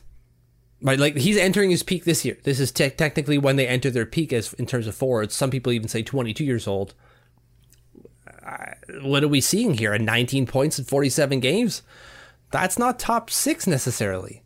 [0.81, 2.37] right, like he's entering his peak this year.
[2.43, 5.35] This is te- technically when they enter their peak as in terms of forwards.
[5.35, 6.95] Some people even say 22 years old.
[8.43, 9.93] Uh, what are we seeing here?
[9.93, 11.83] At 19 points in 47 games?
[12.51, 14.43] That's not top six necessarily.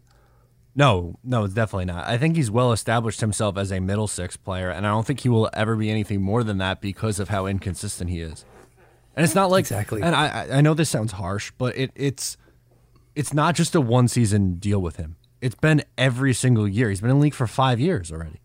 [0.74, 2.08] No, no, it's definitely not.
[2.08, 5.20] I think he's well established himself as a middle six player, and I don't think
[5.20, 8.46] he will ever be anything more than that because of how inconsistent he is.
[9.16, 10.02] And it's not like Exactly.
[10.02, 12.38] And I, I- know this sounds harsh, but it, it's
[13.16, 15.18] it's not just a one season deal with him.
[15.42, 16.90] It's been every single year.
[16.90, 18.40] He's been in the league for five years already.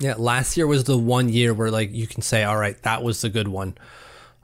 [0.00, 3.02] Yeah, last year was the one year where like you can say, all right, that
[3.02, 3.78] was the good one.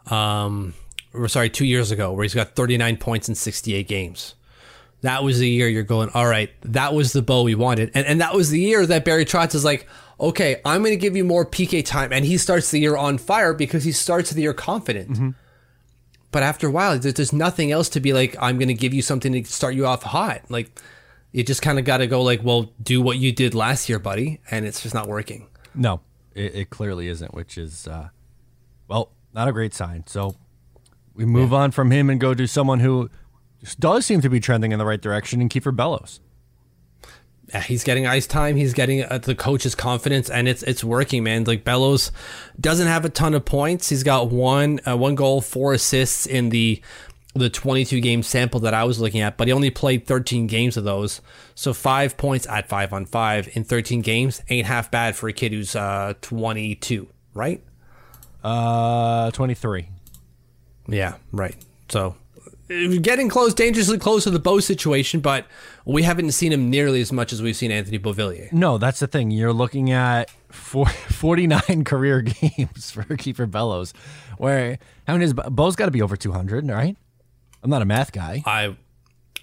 [0.07, 0.73] Um,
[1.15, 4.35] or sorry, two years ago where he's got 39 points in 68 games.
[5.03, 7.91] That was the year you're going, all right, that was the Bo we wanted.
[7.95, 9.87] And and that was the year that Barry Trotz is like,
[10.19, 12.13] okay, I'm going to give you more PK time.
[12.13, 15.35] And he starts the year on fire because he starts the year confident.
[16.31, 18.95] But after a while, there- there's nothing else to be like, I'm going to give
[18.95, 20.43] you something to start you off hot.
[20.49, 20.81] Like,
[21.33, 23.99] you just kind of got to go like, well, do what you did last year,
[23.99, 24.41] buddy.
[24.51, 25.49] And it's just not working.
[25.75, 26.01] No,
[26.35, 28.09] it, it clearly isn't, which is, uh,
[28.89, 30.05] well, not a great sign.
[30.07, 30.35] So
[31.15, 33.09] we move on from him and go to someone who
[33.79, 36.21] does seem to be trending in the right direction in Kiefer Bellows.
[37.67, 38.57] He's getting ice time.
[38.57, 41.45] He's getting uh, the coach's confidence, and it's it's working, man.
[41.45, 42.11] Like Bellows
[42.59, 43.91] doesn't have a ton of points.
[43.91, 46.83] He's got one uh, one goal, four assists in the
[47.35, 50.77] the 22 game sample that I was looking at, but he only played 13 games
[50.77, 51.21] of those.
[51.57, 55.33] So five points at five on five in 13 games ain't half bad for a
[55.33, 57.63] kid who's uh 22, right?
[58.43, 59.89] Uh, 23.
[60.87, 61.57] Yeah, right.
[61.89, 62.17] So
[62.69, 65.47] getting close, dangerously close to the Bo situation, but
[65.85, 68.51] we haven't seen him nearly as much as we've seen Anthony Beauvillier.
[68.53, 69.31] No, that's the thing.
[69.31, 73.93] You're looking at four, 49 career games for Kiefer Bellows,
[74.39, 76.97] where how many is Bo's got to be over 200, right?
[77.63, 78.43] I'm not a math guy.
[78.47, 78.77] I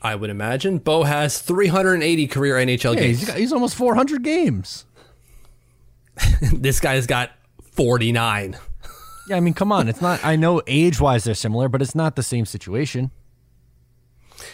[0.02, 3.20] I would imagine Bo has 380 career NHL Yeah, games.
[3.20, 4.86] he's, got, he's almost 400 games.
[6.54, 7.32] this guy's got
[7.74, 8.58] 49.
[9.28, 9.88] Yeah, I mean, come on.
[9.88, 10.24] It's not.
[10.24, 13.12] I know age wise they're similar, but it's not the same situation.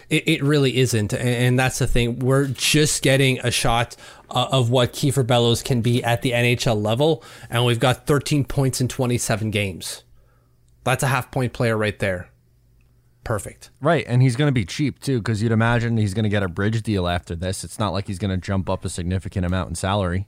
[0.10, 2.20] It, it really isn't, and, that's the thing.
[2.20, 3.96] We're just getting a shot
[4.30, 8.46] uh, of what Kiefer Bellows can be at the NHL level, and we've got 13
[8.46, 10.04] points in 27 games.
[10.84, 12.30] That's a half point player right there.
[13.24, 13.70] Perfect.
[13.82, 16.44] Right, and he's going to be cheap too, because you'd imagine he's going to get
[16.44, 17.64] a bridge deal after this.
[17.64, 20.28] It's not like he's going to jump up a significant amount in salary.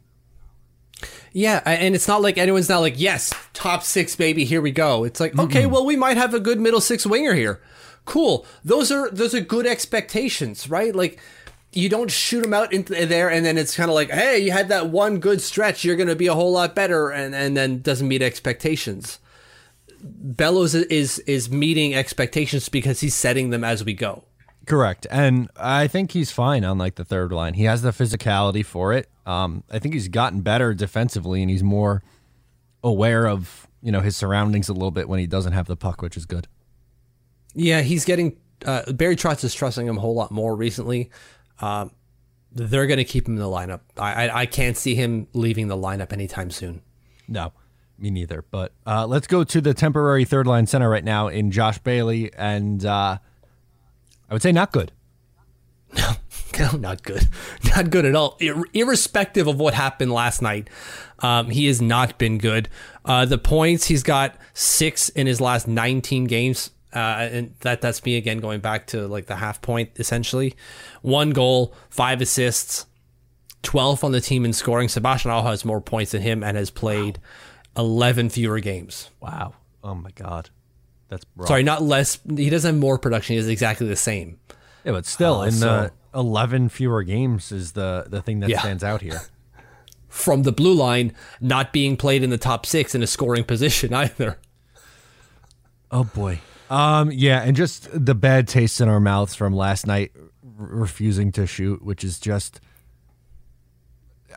[1.31, 5.03] Yeah, and it's not like anyone's not like, yes, top six, baby, here we go.
[5.03, 7.61] It's like, okay, well, we might have a good middle six winger here.
[8.05, 8.45] Cool.
[8.65, 10.95] Those are those are good expectations, right?
[10.95, 11.19] Like,
[11.71, 14.51] you don't shoot them out into there, and then it's kind of like, hey, you
[14.51, 17.55] had that one good stretch, you're going to be a whole lot better, and and
[17.55, 19.19] then doesn't meet expectations.
[20.01, 24.23] Bellows is is meeting expectations because he's setting them as we go.
[24.65, 27.55] Correct, and I think he's fine on like the third line.
[27.55, 29.09] He has the physicality for it.
[29.25, 32.03] Um, I think he's gotten better defensively, and he's more
[32.83, 36.01] aware of you know his surroundings a little bit when he doesn't have the puck,
[36.01, 36.47] which is good.
[37.55, 41.09] Yeah, he's getting uh, Barry Trotz is trusting him a whole lot more recently.
[41.61, 41.91] Um,
[42.51, 43.81] they're going to keep him in the lineup.
[43.97, 46.81] I, I I can't see him leaving the lineup anytime soon.
[47.27, 47.53] No,
[47.97, 48.43] me neither.
[48.49, 52.31] But uh, let's go to the temporary third line center right now in Josh Bailey,
[52.33, 53.19] and uh,
[54.29, 54.91] I would say not good.
[56.59, 57.25] No, not good.
[57.75, 58.35] Not good at all.
[58.41, 60.69] Ir- irrespective of what happened last night,
[61.19, 62.67] um, he has not been good.
[63.05, 66.71] Uh, the points he's got six in his last 19 games.
[66.93, 70.53] Uh, and that that's me again going back to like the half point essentially.
[71.01, 72.87] One goal, five assists,
[73.63, 74.89] 12th on the team in scoring.
[74.89, 77.19] Sebastian Aho has more points than him and has played
[77.77, 79.11] 11 fewer games.
[79.21, 79.53] Wow.
[79.81, 80.49] Oh my God,
[81.09, 81.47] that's rough.
[81.47, 82.19] Sorry, not less.
[82.35, 83.33] He doesn't have more production.
[83.33, 84.39] He has exactly the same.
[84.85, 88.49] Yeah, but still, Uh, in so- the eleven fewer games is the the thing that
[88.49, 88.59] Yeah.
[88.61, 89.21] stands out here.
[90.07, 93.93] From the blue line, not being played in the top six in a scoring position
[94.05, 94.37] either.
[95.91, 96.39] Oh boy.
[96.69, 97.11] Um.
[97.11, 100.21] Yeah, and just the bad taste in our mouths from last night, r-
[100.67, 102.61] refusing to shoot, which is just.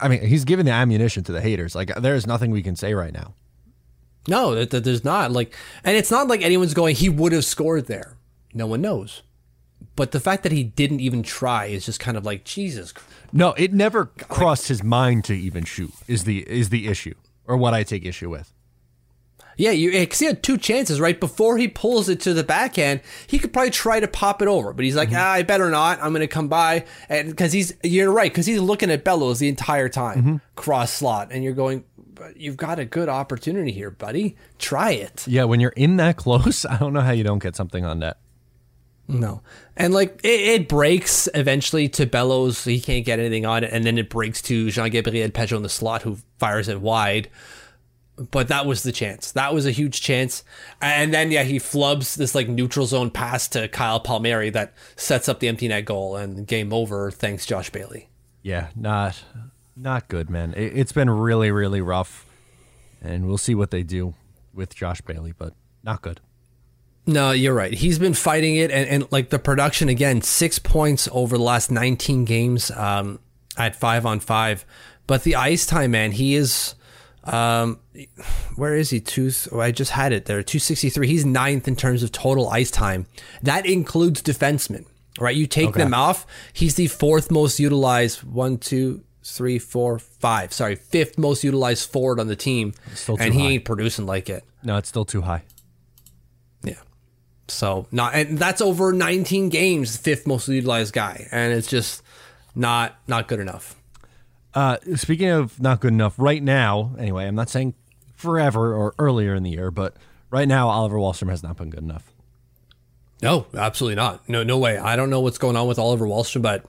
[0.00, 1.74] I mean, he's giving the ammunition to the haters.
[1.74, 3.34] Like, there is nothing we can say right now.
[4.28, 6.94] No, there's not like, and it's not like anyone's going.
[6.94, 8.16] He would have scored there.
[8.54, 9.22] No one knows.
[9.96, 12.94] But the fact that he didn't even try is just kind of like Jesus.
[13.32, 15.92] No, it never crossed his mind to even shoot.
[16.06, 17.14] Is the is the issue,
[17.46, 18.52] or what I take issue with.
[19.56, 22.44] Yeah, you eh, because he had two chances right before he pulls it to the
[22.44, 23.00] backhand.
[23.26, 25.18] He could probably try to pop it over, but he's like, mm-hmm.
[25.18, 26.02] ah, I better not.
[26.02, 29.38] I'm going to come by, and because he's you're right because he's looking at Bellows
[29.38, 30.36] the entire time mm-hmm.
[30.56, 31.84] cross slot, and you're going,
[32.22, 34.36] but you've got a good opportunity here, buddy.
[34.60, 35.26] Try it.
[35.26, 37.98] Yeah, when you're in that close, I don't know how you don't get something on
[37.98, 38.16] net.
[39.08, 39.42] No.
[39.76, 42.58] And like it, it breaks eventually to Bellows.
[42.58, 43.70] so He can't get anything on it.
[43.72, 47.28] And then it breaks to Jean Gabriel Pageau in the slot who fires it wide.
[48.30, 49.32] But that was the chance.
[49.32, 50.44] That was a huge chance.
[50.80, 55.28] And then, yeah, he flubs this like neutral zone pass to Kyle Palmieri that sets
[55.28, 57.10] up the empty net goal and game over.
[57.10, 58.10] Thanks, Josh Bailey.
[58.42, 59.24] Yeah, not
[59.76, 60.54] not good, man.
[60.54, 62.26] It, it's been really, really rough,
[63.00, 64.14] and we'll see what they do
[64.54, 66.20] with Josh Bailey, but not good.
[67.06, 67.72] No, you're right.
[67.72, 71.70] He's been fighting it, and, and like the production again, six points over the last
[71.70, 73.18] 19 games um,
[73.56, 74.64] at five on five.
[75.08, 76.74] But the ice time, man, he is.
[77.24, 77.78] Um,
[78.56, 79.00] where is he?
[79.00, 79.30] Two.
[79.52, 80.42] Oh, I just had it there.
[80.42, 81.06] 263.
[81.06, 83.06] He's ninth in terms of total ice time.
[83.42, 84.86] That includes defensemen,
[85.20, 85.34] right?
[85.34, 85.80] You take Okay.
[85.82, 86.26] them off.
[86.52, 88.22] He's the fourth most utilized.
[88.24, 90.52] One, two, three, four, five.
[90.52, 93.46] Sorry, fifth most utilized forward on the team, Still too and he high.
[93.50, 94.44] ain't producing like it.
[94.62, 95.42] No, it's still too high.
[96.62, 96.74] Yeah.
[97.48, 102.02] So not, and that's over 19 games, fifth most utilized guy, and it's just
[102.54, 103.76] not not good enough.
[104.54, 107.74] Uh, speaking of not good enough, right now, anyway, I'm not saying
[108.16, 109.96] forever or earlier in the year, but
[110.30, 112.12] right now, Oliver Wahlstrom has not been good enough.
[113.22, 114.28] No, absolutely not.
[114.28, 114.76] No, no way.
[114.78, 116.66] I don't know what's going on with Oliver Wahlstrom, but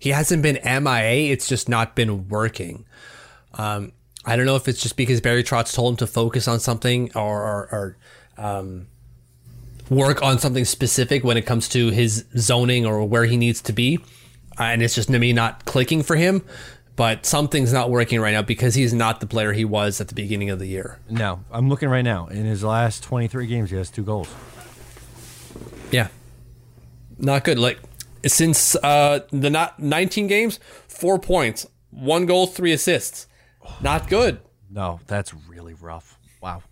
[0.00, 1.30] he hasn't been MIA.
[1.30, 2.86] It's just not been working.
[3.54, 3.92] Um,
[4.24, 7.12] I don't know if it's just because Barry Trotz told him to focus on something
[7.14, 7.96] or, or, or
[8.42, 8.86] um,
[9.90, 13.74] work on something specific when it comes to his zoning or where he needs to
[13.74, 13.98] be,
[14.58, 16.42] uh, and it's just maybe not clicking for him.
[16.96, 20.14] But something's not working right now because he's not the player he was at the
[20.14, 20.98] beginning of the year.
[21.08, 22.26] No, I'm looking right now.
[22.26, 24.28] In his last 23 games, he has two goals.
[25.90, 26.08] Yeah.
[27.18, 27.58] Not good.
[27.58, 27.78] Like
[28.26, 33.26] since uh the not 19 games, 4 points, 1 goal, 3 assists.
[33.80, 34.40] Not good.
[34.70, 36.18] No, that's really rough.
[36.40, 36.62] Wow.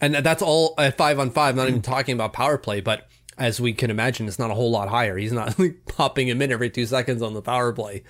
[0.00, 3.08] And that's all at 5 on 5, not even talking about power play, but
[3.38, 5.16] as we can imagine, it's not a whole lot higher.
[5.16, 8.02] He's not like, popping him in every 2 seconds on the power play.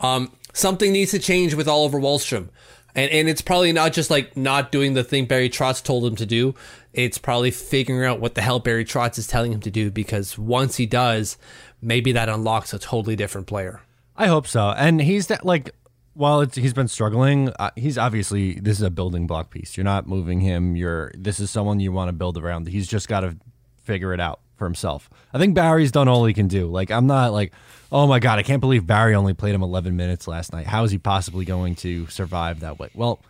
[0.00, 2.48] Um something needs to change with Oliver Wahlstrom.
[2.94, 6.16] And, and it's probably not just like not doing the thing Barry Trotz told him
[6.16, 6.54] to do.
[6.98, 10.36] It's probably figuring out what the hell Barry Trotz is telling him to do because
[10.36, 11.38] once he does,
[11.80, 13.82] maybe that unlocks a totally different player.
[14.16, 14.70] I hope so.
[14.70, 15.70] And he's that like
[16.14, 19.76] while he's been struggling, uh, he's obviously this is a building block piece.
[19.76, 20.74] You're not moving him.
[20.74, 22.66] You're this is someone you want to build around.
[22.66, 23.36] He's just got to
[23.84, 25.08] figure it out for himself.
[25.32, 26.66] I think Barry's done all he can do.
[26.66, 27.52] Like I'm not like,
[27.92, 30.66] oh my god, I can't believe Barry only played him 11 minutes last night.
[30.66, 32.88] How is he possibly going to survive that way?
[32.92, 33.20] Well,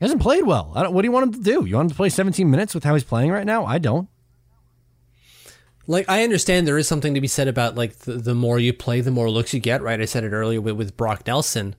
[0.00, 0.72] he hasn't played well.
[0.74, 1.66] I don't, what do you want him to do?
[1.66, 3.66] You want him to play 17 minutes with how he's playing right now?
[3.66, 4.08] I don't.
[5.86, 8.72] Like I understand there is something to be said about like the, the more you
[8.72, 10.00] play, the more looks you get, right?
[10.00, 11.76] I said it earlier with, with Brock Nelson.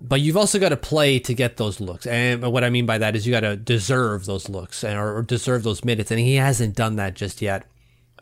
[0.00, 2.06] But you've also got to play to get those looks.
[2.06, 5.18] And what I mean by that is you got to deserve those looks and, or,
[5.18, 6.10] or deserve those minutes.
[6.10, 7.66] And he hasn't done that just yet.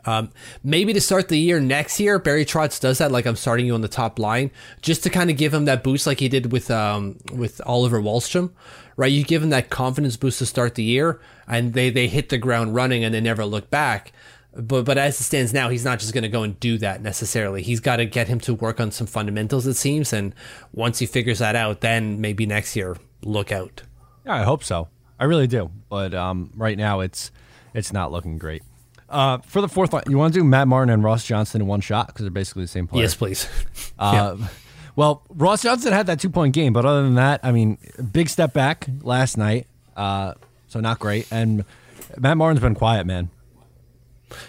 [0.05, 0.31] Um,
[0.63, 3.11] maybe to start the year next year, Barry Trotz does that.
[3.11, 5.83] Like I'm starting you on the top line, just to kind of give him that
[5.83, 8.51] boost, like he did with um, with Oliver Wahlstrom,
[8.99, 9.11] right?
[9.11, 12.37] You give him that confidence boost to start the year, and they they hit the
[12.37, 14.11] ground running and they never look back.
[14.53, 17.01] But but as it stands now, he's not just going to go and do that
[17.01, 17.63] necessarily.
[17.63, 20.11] He's got to get him to work on some fundamentals, it seems.
[20.11, 20.35] And
[20.73, 23.83] once he figures that out, then maybe next year, look out.
[24.25, 24.89] Yeah, I hope so.
[25.17, 25.71] I really do.
[25.87, 27.31] But um, right now, it's
[27.73, 28.63] it's not looking great.
[29.07, 31.67] Uh, for the fourth line, you want to do Matt Martin and Ross Johnston in
[31.67, 33.03] one shot because they're basically the same player.
[33.03, 33.47] Yes, please.
[33.97, 34.37] Uh,
[34.99, 37.77] Well, Ross Johnston had that two point game, but other than that, I mean,
[38.11, 39.65] big step back last night.
[39.95, 40.33] Uh,
[40.67, 41.25] so not great.
[41.31, 41.63] And
[42.17, 43.29] Matt Martin's been quiet, man.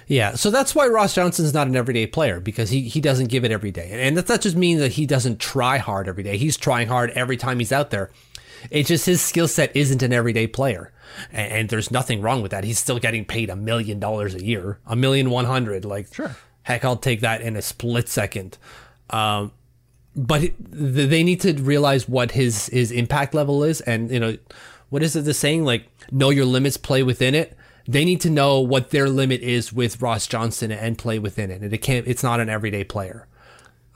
[0.08, 3.44] Yeah, so that's why Ross Johnston's not an everyday player because he, he doesn't give
[3.44, 3.90] it every day.
[3.92, 6.36] And that, just means that he doesn't try hard every day.
[6.36, 8.10] He's trying hard every time he's out there.
[8.72, 10.92] It's just his skill set isn't an everyday player.
[11.30, 12.64] And, and there's nothing wrong with that.
[12.64, 15.84] He's still getting paid a million dollars a year, a million one hundred.
[15.84, 16.34] Like, Sure.
[16.64, 18.58] heck, I'll take that in a split second.
[19.10, 19.52] Um,
[20.16, 23.80] but they need to realize what his his impact level is.
[23.82, 24.36] And you know
[24.88, 27.56] what is it the saying like know your limits play within it?
[27.86, 31.62] They need to know what their limit is with Ross Johnston and play within it.
[31.62, 33.26] And it can't it's not an everyday player.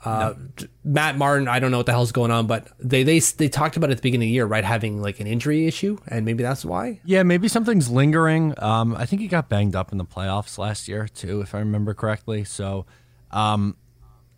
[0.03, 0.35] Uh,
[0.83, 3.75] Matt Martin I don't know what the hell's going on but they they they talked
[3.75, 6.43] about at the beginning of the year right having like an injury issue and maybe
[6.43, 7.01] that's why?
[7.05, 8.53] Yeah, maybe something's lingering.
[8.59, 11.59] Um, I think he got banged up in the playoffs last year too, if I
[11.59, 12.43] remember correctly.
[12.43, 12.85] So,
[13.31, 13.77] um,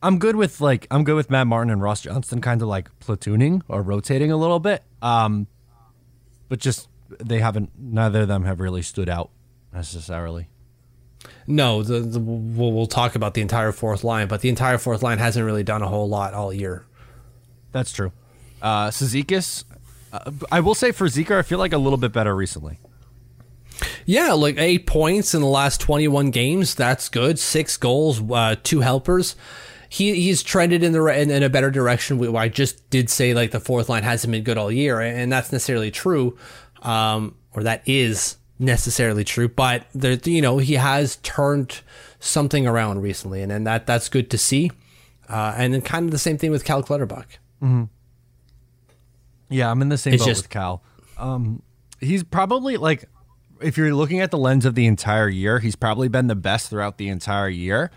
[0.02, 2.90] I'm good with like I'm good with Matt Martin and Ross Johnston kind of like
[3.00, 4.84] platooning or rotating a little bit.
[5.02, 5.48] Um,
[6.50, 7.72] but just they haven't.
[7.78, 9.30] Neither of them have really stood out
[9.74, 10.50] necessarily.
[11.46, 15.04] no the, the we'll, we'll talk about the entire fourth line but the entire fourth
[15.04, 16.86] line hasn't really done a whole lot all year
[17.71, 18.12] That's true.
[18.62, 19.63] Uh, Cizikas,
[20.13, 22.80] uh, I will say for Zika, I feel like a little bit better recently.
[24.06, 26.74] Yeah, like eight points in the last 21 games.
[26.74, 27.38] That's good.
[27.38, 29.36] Six goals, uh, two helpers.
[29.90, 32.17] He he's trended in the in, in a better direction.
[32.17, 35.31] We- I just did say like the fourth line hasn't been good all year, and
[35.31, 36.38] that's necessarily true,
[36.81, 39.48] um, or that is necessarily true.
[39.48, 41.81] But there, you know, he has turned
[42.19, 44.71] something around recently, and, and that that's good to see.
[45.29, 47.25] Uh, and then kind of the same thing with Cal Clutterbuck.
[49.50, 50.83] Yeah, I'm in the same It's boat just- with Cal.
[51.17, 51.62] Um,
[52.00, 53.06] he's probably like,
[53.62, 56.69] if you're looking at the lens of the entire year, he's probably been the best
[56.69, 57.90] throughout the entire year.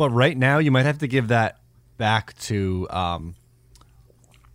[0.00, 1.58] But right now, you might have to give that
[1.98, 3.34] back to, um,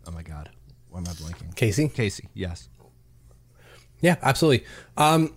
[0.08, 0.50] oh my God,
[0.90, 1.56] why am I blanking?
[1.56, 1.88] Casey?
[1.88, 2.68] Casey, yes.
[4.02, 4.66] Yeah, absolutely.
[4.98, 5.36] Um,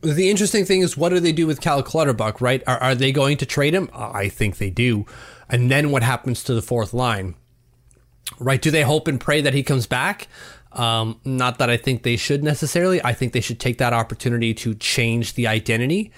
[0.00, 2.62] the interesting thing is, what do they do with Cal Clutterbuck, right?
[2.68, 3.90] Are, are they going to trade him?
[3.92, 5.06] I think they do.
[5.48, 7.34] And then what happens to the fourth line?
[8.38, 8.62] Right?
[8.62, 10.28] Do they hope and pray that he comes back?
[10.70, 13.02] Um, not that I think they should necessarily.
[13.02, 16.12] I think they should take that opportunity to change the identity.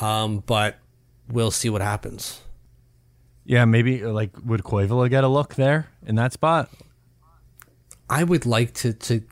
[0.00, 0.78] Um, but
[1.28, 2.41] we'll see what happens.
[3.44, 6.70] Yeah, maybe like would Koivula get a look there in that spot?
[8.08, 9.22] I would like to to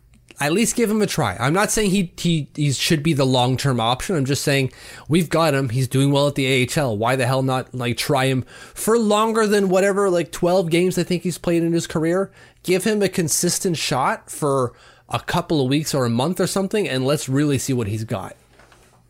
[0.40, 1.36] at least give him a try.
[1.38, 4.16] I'm not saying he he, he should be the long term option.
[4.16, 4.72] I'm just saying
[5.08, 5.68] we've got him.
[5.68, 6.96] He's doing well at the AHL.
[6.96, 8.42] Why the hell not like try him
[8.74, 12.32] for longer than whatever like 12 games I think he's played in his career?
[12.62, 14.72] Give him a consistent shot for
[15.08, 18.04] a couple of weeks or a month or something, and let's really see what he's
[18.04, 18.36] got.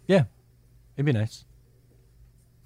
[0.07, 0.25] Yeah,
[0.97, 1.45] it'd be nice.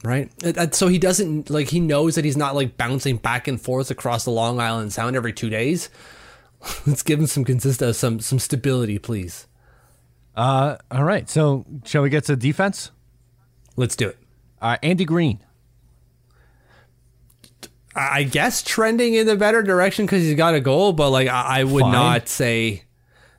[0.05, 3.49] Right, And- and so he doesn't like he knows that he's not like bouncing back
[3.49, 5.89] and forth across the Long Island Sound every two days.
[6.87, 9.47] Let's give him some consist uh, some some stability, please.
[10.37, 12.91] Uh, all right, so shall we get to defense?
[13.77, 14.19] Let's do it.
[14.61, 15.41] Uh, Andy Green.
[17.97, 21.61] I guess trending in the better direction because he's got a goal, but like I,
[21.61, 21.93] I would Fine.
[21.93, 22.83] not say.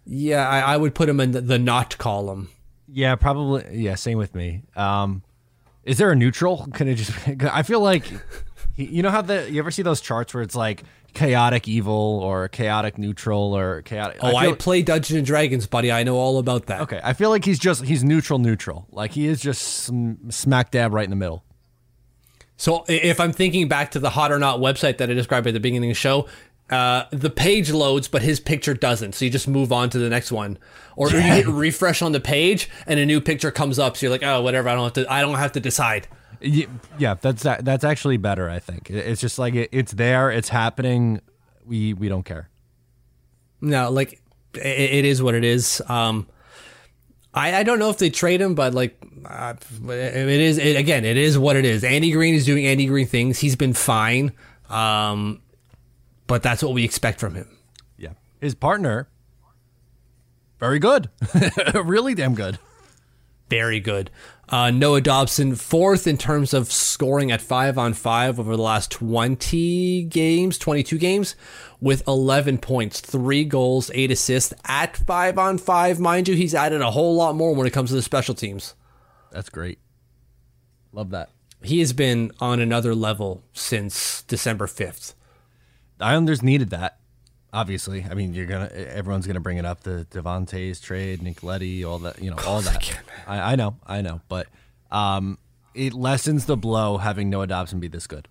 [0.05, 2.49] Yeah, I, I would put him in the, the not column.
[2.87, 3.65] Yeah, probably.
[3.71, 4.61] Yeah, same with me.
[4.75, 5.23] Um,
[5.85, 6.67] is there a neutral?
[6.73, 7.11] Can it just?
[7.43, 8.05] I feel like,
[8.75, 10.83] you know how the you ever see those charts where it's like
[11.13, 14.17] chaotic evil or chaotic neutral or chaotic.
[14.21, 15.91] Oh, I, feel- play Dungeons and Dragons, buddy.
[15.91, 16.81] I know all about that.
[16.81, 18.87] Okay, I feel like he's just he's neutral, neutral.
[18.91, 21.43] Like he is just sm- smack dab right in the middle.
[22.57, 25.53] So if I'm thinking back to the hot or not website that I described at
[25.53, 26.27] the beginning of the show,
[26.69, 29.13] uh, the page loads, but his picture doesn't.
[29.15, 30.57] So you just move on to the next one,
[30.95, 33.97] or you hit refresh on the page and a new picture comes up.
[33.97, 34.69] So you're like, oh, whatever.
[34.69, 35.11] I don't have to.
[35.11, 36.07] I don't have to decide.
[36.41, 38.49] Ye- Yeah, that's that's actually better.
[38.49, 41.21] I think it's just like it, it's there, it's happening.
[41.65, 42.49] We we don't care.
[43.61, 44.21] No, like
[44.55, 45.81] i it is what it is.
[45.87, 46.27] Um,
[47.33, 49.53] I, I don't know if they trade him, but like uh,
[49.87, 51.03] it is it, again.
[51.05, 51.83] It is what it is.
[51.83, 53.39] Andy Green is doing Andy Green things.
[53.39, 54.31] He's been fine,
[54.69, 55.41] um,
[56.27, 57.57] but that's what we expect from him.
[57.97, 59.07] Yeah, his partner,
[60.59, 61.09] very good,
[61.73, 62.59] really damn good.
[63.49, 64.09] Very good.
[64.49, 68.89] Uh, Noah Dobson, fourth in terms of scoring at five on five over the last
[68.91, 71.35] 20 games, 22 games,
[71.79, 75.99] with 11 points, three goals, eight assists at five on five.
[75.99, 78.73] Mind you, he's added a whole lot more when it comes to the special teams.
[79.31, 79.79] That's great.
[80.91, 81.29] Love that.
[81.61, 85.13] He has been on another level since December 5th.
[85.99, 86.99] Islanders needed that.
[87.53, 91.41] Obviously, I mean, you're gonna everyone's gonna bring it up the Devon Toews trade, Nick
[91.41, 92.99] Leddy, all that, you know, all that.
[93.25, 94.47] I, I know, I know, but
[94.91, 95.37] um,
[95.73, 98.27] it lessens the blow having Noah Dobson be this good.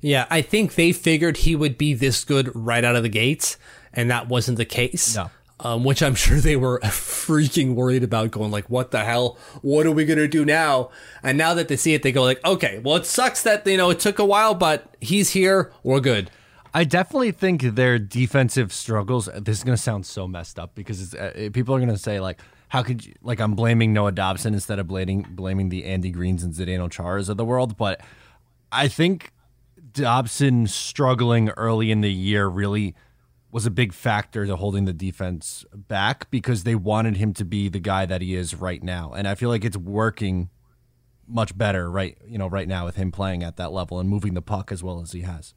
[0.00, 3.56] Yeah, I think they figured he would be this good right out of the gates,
[3.92, 5.16] and that wasn't the case.
[5.16, 5.30] No.
[5.60, 9.38] Um, which I'm sure they were freaking worried about, going like, "What the hell?
[9.62, 10.90] What are we gonna do now?"
[11.22, 13.76] And now that they see it, they go like, "Okay, well, it sucks that you
[13.76, 15.72] know it took a while, but he's here.
[15.82, 16.30] We're good."
[16.76, 19.28] I definitely think their defensive struggles.
[19.32, 22.18] This is going to sound so messed up because uh, people are going to say
[22.18, 26.10] like, "How could you?" Like I'm blaming Noah Dobson instead of blaming blaming the Andy
[26.10, 27.76] Greens and Zdeno Charas of the world.
[27.76, 28.00] But
[28.72, 29.30] I think
[29.92, 32.96] Dobson struggling early in the year really
[33.52, 37.68] was a big factor to holding the defense back because they wanted him to be
[37.68, 40.50] the guy that he is right now, and I feel like it's working
[41.26, 44.34] much better right you know right now with him playing at that level and moving
[44.34, 45.54] the puck as well as he has.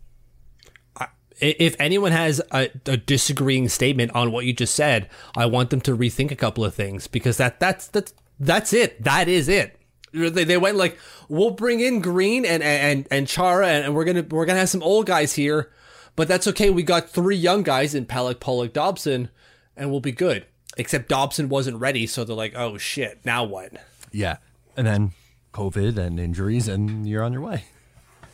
[1.39, 5.81] If anyone has a, a disagreeing statement on what you just said, I want them
[5.81, 9.03] to rethink a couple of things because that that's that's that's it.
[9.03, 9.79] That is it.
[10.13, 14.05] They, they went like, we'll bring in Green and and and Chara, and, and we're
[14.05, 15.71] gonna we're gonna have some old guys here,
[16.15, 16.69] but that's okay.
[16.69, 19.29] We got three young guys in Pelech, Pulock, Dobson,
[19.75, 20.45] and we'll be good.
[20.77, 23.73] Except Dobson wasn't ready, so they're like, oh shit, now what?
[24.11, 24.37] Yeah.
[24.75, 25.11] And then
[25.53, 27.65] COVID and injuries, and you're on your way.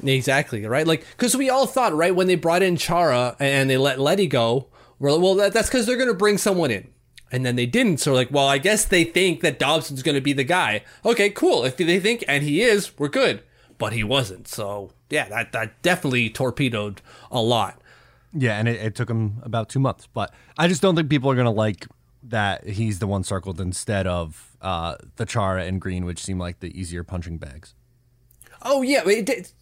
[0.03, 0.85] Exactly, right?
[0.85, 4.27] Like, because we all thought, right, when they brought in Chara and they let Leddy
[4.27, 4.67] go,
[4.99, 6.89] we're like, well, that, that's because they're going to bring someone in.
[7.31, 7.97] And then they didn't.
[7.97, 10.83] So, like, well, I guess they think that Dobson's going to be the guy.
[11.03, 11.63] Okay, cool.
[11.63, 13.41] If they think, and he is, we're good.
[13.79, 14.47] But he wasn't.
[14.47, 17.01] So, yeah, that, that definitely torpedoed
[17.31, 17.81] a lot.
[18.33, 20.07] Yeah, and it, it took him about two months.
[20.13, 21.87] But I just don't think people are going to like
[22.21, 26.59] that he's the one circled instead of uh, the Chara and Green, which seem like
[26.59, 27.73] the easier punching bags.
[28.61, 29.01] Oh, yeah.
[29.07, 29.53] It, it,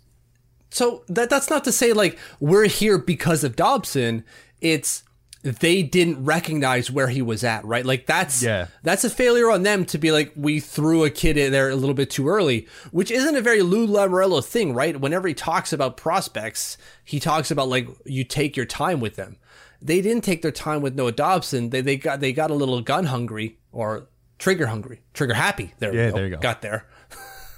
[0.82, 4.24] So that that's not to say like we're here because of Dobson.
[4.62, 5.04] It's
[5.44, 7.86] they didn't recognize where he was at, right?
[7.86, 8.66] Like that's Yeah.
[8.82, 11.76] that's a failure on them to be like we threw a kid in there a
[11.76, 15.00] little bit too early, which isn't a very Lou Lamoriello thing, right?
[15.00, 19.38] Whenever he talks about prospects, he talks about like you take your time with them.
[19.84, 21.70] They didn't take their time with Noah Dobson.
[21.70, 24.08] They they got they got a little gun hungry or
[24.40, 25.74] trigger hungry, trigger happy.
[25.78, 26.16] There, Yeah, we go.
[26.18, 26.40] there you go.
[26.40, 26.86] Got there.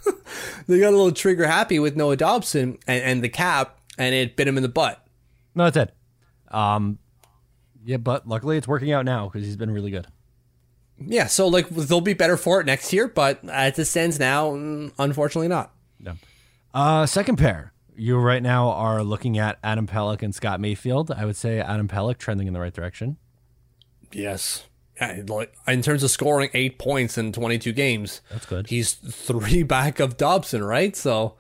[0.68, 4.36] they got a little trigger happy with Noah Dobson and, and the cap, and it
[4.36, 5.06] bit him in the butt.
[5.56, 5.95] No, that's it.
[6.54, 6.99] Um,
[7.86, 10.08] yeah, but luckily it's working out now because he's been really good.
[10.99, 14.51] Yeah, so like they'll be better for it next year, but as it stands now,
[14.51, 15.74] mm, unfortunately not.
[15.99, 16.14] No.
[16.74, 17.74] Uh, second pair.
[17.95, 21.12] You right now are looking at Adam Pelech and Scott Mayfield.
[21.12, 23.18] I would say Adam Pelech trending in the right direction.
[24.12, 24.64] Yes.
[25.02, 28.68] Yeah, like, in terms of scoring eight points in 22 games, That's good.
[28.68, 30.96] he's three back of Dobson, right?
[30.96, 31.36] So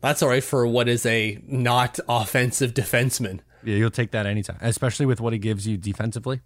[0.00, 3.40] that's all right for what is a not offensive defenseman.
[3.64, 6.40] Yeah, you'll take that anytime, especially with what he gives you defensively.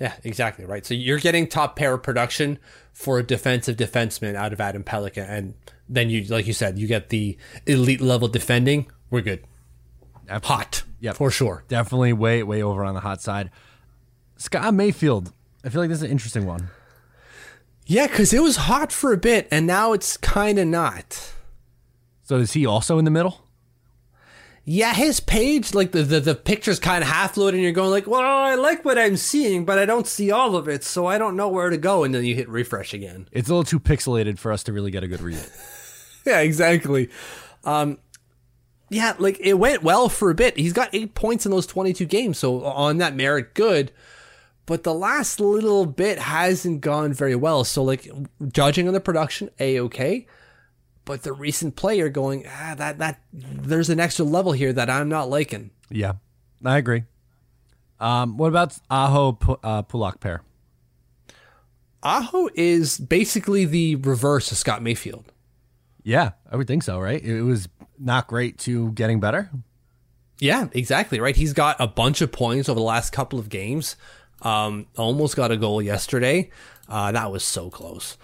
[0.00, 0.86] Yeah, exactly right.
[0.86, 2.58] So you're getting top pair production
[2.94, 5.52] for a defensive defenseman out of Adam Pelech, and
[5.90, 7.36] then you, like you said, you get the
[7.66, 8.90] elite level defending.
[9.10, 9.44] We're good.
[10.30, 11.16] Hot, Yep.
[11.16, 11.64] for sure.
[11.68, 13.50] Definitely way, way over on the hot side.
[14.36, 15.32] Scott Mayfield.
[15.64, 16.68] I feel like this is an interesting one.
[17.86, 21.32] Yeah, because it was hot for a bit, and now it's kind of not.
[22.22, 23.44] So is he also in the middle?
[24.64, 27.90] Yeah, his page, like the the, the picture's kind of half loaded, and you're going
[27.90, 31.06] like, "Well, I like what I'm seeing, but I don't see all of it, so
[31.06, 33.26] I don't know where to go." And then you hit refresh again.
[33.32, 35.44] It's a little too pixelated for us to really get a good read.
[36.26, 37.08] Yeah, exactly.
[37.64, 37.96] Um,
[38.90, 40.58] yeah, like it went well for a bit.
[40.58, 43.90] He's got eight points in those 22 games, so on that merit, good.
[44.66, 47.64] But the last little bit hasn't gone very well.
[47.64, 48.08] So, like,
[48.52, 50.26] judging on the production, a okay.
[51.04, 55.08] But the recent player going, ah, that that there's an extra level here that I'm
[55.08, 55.70] not liking.
[55.90, 56.12] yeah,
[56.64, 57.04] I agree.
[57.98, 60.42] Um, what about Aho uh, Pulock pair?
[62.02, 65.32] Aho is basically the reverse of Scott Mayfield.
[66.02, 67.22] Yeah, I would think so, right?
[67.22, 69.50] It was not great to getting better.
[70.38, 71.20] Yeah, exactly.
[71.20, 71.36] Right.
[71.36, 73.96] He's got a bunch of points over the last couple of games.
[74.42, 76.50] Um, almost got a goal yesterday.
[76.88, 78.16] Uh, that was so close.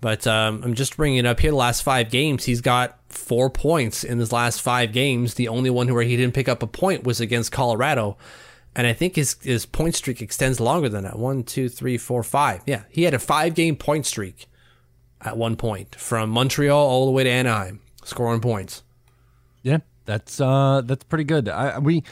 [0.00, 1.50] But um, I'm just bringing it up here.
[1.50, 5.34] The last five games, he's got four points in his last five games.
[5.34, 8.18] The only one where he didn't pick up a point was against Colorado.
[8.76, 11.18] And I think his, his point streak extends longer than that.
[11.18, 12.60] One, two, three, four, five.
[12.66, 14.46] Yeah, he had a five game point streak
[15.20, 18.82] at one point from Montreal all the way to Anaheim, scoring points.
[19.62, 21.48] Yeah, that's uh, that's pretty good.
[21.48, 22.04] I we,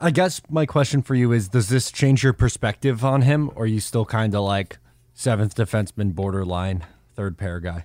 [0.00, 3.64] I guess my question for you is: Does this change your perspective on him, or
[3.64, 4.78] are you still kind of like
[5.12, 6.84] seventh defenseman, borderline
[7.14, 7.84] third pair guy?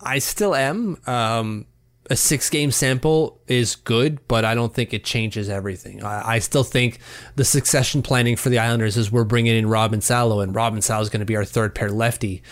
[0.00, 0.98] I still am.
[1.06, 1.66] Um,
[2.10, 6.02] a six game sample is good, but I don't think it changes everything.
[6.02, 6.98] I, I still think
[7.36, 11.02] the succession planning for the Islanders is we're bringing in Robin Salo, and Robin Salo
[11.02, 12.42] is going to be our third pair lefty.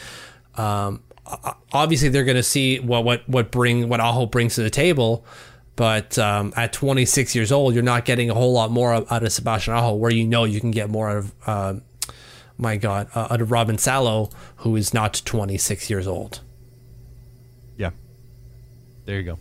[0.54, 1.02] Um,
[1.72, 5.24] obviously, they're going to see what what what bring what Aho brings to the table.
[5.76, 9.32] But um, at 26 years old, you're not getting a whole lot more out of
[9.32, 11.74] Sebastian Aho, where you know you can get more out of, uh,
[12.58, 16.40] my God, uh, out of Robin Salo, who is not 26 years old.
[17.78, 17.90] Yeah,
[19.06, 19.38] there you go.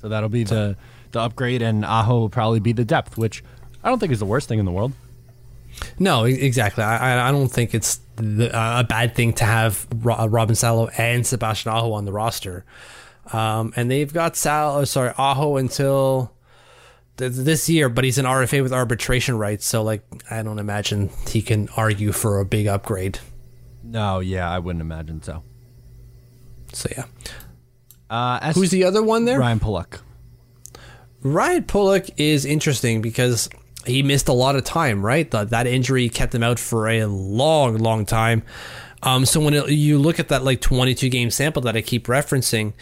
[0.00, 0.76] So that'll be the
[1.12, 3.44] the upgrade, and Aho will probably be the depth, which
[3.82, 4.92] I don't think is the worst thing in the world.
[5.98, 6.82] No, exactly.
[6.82, 10.86] I, I- I don't think it's the, uh, a bad thing to have Robin Salo
[10.96, 12.64] and Sebastian Aho on the roster.
[13.32, 16.32] Um, and they've got Sal, uh, sorry, Aho until
[17.16, 19.66] th- this year, but he's an RFA with arbitration rights.
[19.66, 23.18] So, like, I don't imagine he can argue for a big upgrade.
[23.82, 25.42] No, yeah, I wouldn't imagine so.
[26.72, 27.04] So, yeah.
[28.10, 29.38] Uh, Who's the other one there?
[29.38, 30.00] Ryan Pulock.
[31.22, 33.48] Ryan Pulock is interesting because
[33.86, 35.30] he missed a lot of time, right?
[35.30, 38.42] That that injury kept him out for a long, long time.
[39.02, 42.06] Um, so when it, you look at that like 22 game sample that I keep
[42.06, 42.72] referencing,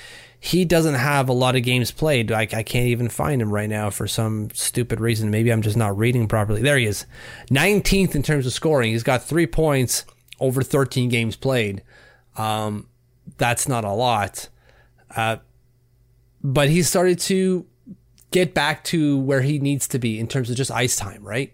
[0.44, 2.28] he doesn't have a lot of games played.
[2.28, 5.30] Like I can't even find him right now for some stupid reason.
[5.30, 6.60] Maybe I'm just not reading properly.
[6.60, 7.06] There he is,
[7.52, 8.90] 19th in terms of scoring.
[8.90, 10.04] He's got three points
[10.40, 11.84] over 13 games played.
[12.36, 12.88] Um,
[13.38, 14.48] that's not a lot.
[15.14, 15.36] Uh,
[16.42, 17.64] but he started to
[18.32, 21.52] get back to where he needs to be in terms of just ice time, right?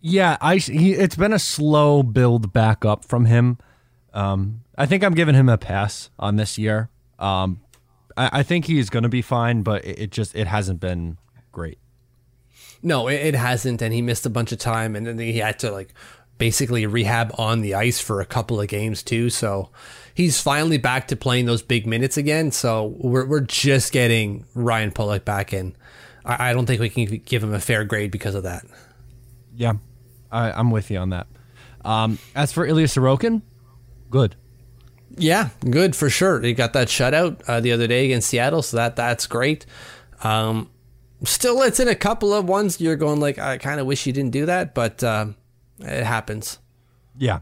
[0.00, 3.58] Yeah, I he, it's been a slow build back up from him.
[4.14, 6.88] Um, I think I'm giving him a pass on this year.
[7.18, 7.60] Um,
[8.20, 11.16] I, I think he's going to be fine, but it, it just it hasn't been
[11.52, 11.78] great.
[12.82, 15.58] No, it, it hasn't, and he missed a bunch of time, and then he had
[15.60, 15.94] to like
[16.38, 19.30] basically rehab on the ice for a couple of games too.
[19.30, 19.70] So
[20.14, 22.50] he's finally back to playing those big minutes again.
[22.52, 25.74] So we're we're just getting Ryan Pulock back in.
[26.24, 28.64] I, I don't think we can give him a fair grade because of that.
[29.56, 29.74] Yeah,
[30.30, 31.26] I, I'm with you on that.
[31.84, 33.40] Um, as for Ilya Sorokin,
[34.10, 34.36] good.
[35.16, 36.40] Yeah, good for sure.
[36.40, 39.66] He got that shutout uh, the other day against Seattle, so that that's great.
[40.22, 40.70] Um,
[41.24, 44.12] still, it's in a couple of ones you're going like, I kind of wish you
[44.12, 45.26] didn't do that, but uh,
[45.80, 46.58] it happens.
[47.18, 47.40] Yeah,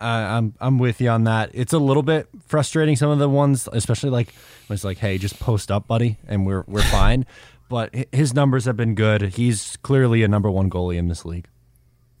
[0.00, 1.50] I I'm I'm with you on that.
[1.52, 4.32] It's a little bit frustrating some of the ones, especially like
[4.70, 7.26] it's like, hey, just post up, buddy, and we're we're fine.
[7.72, 9.22] but his numbers have been good.
[9.22, 11.48] He's clearly a number one goalie in this league.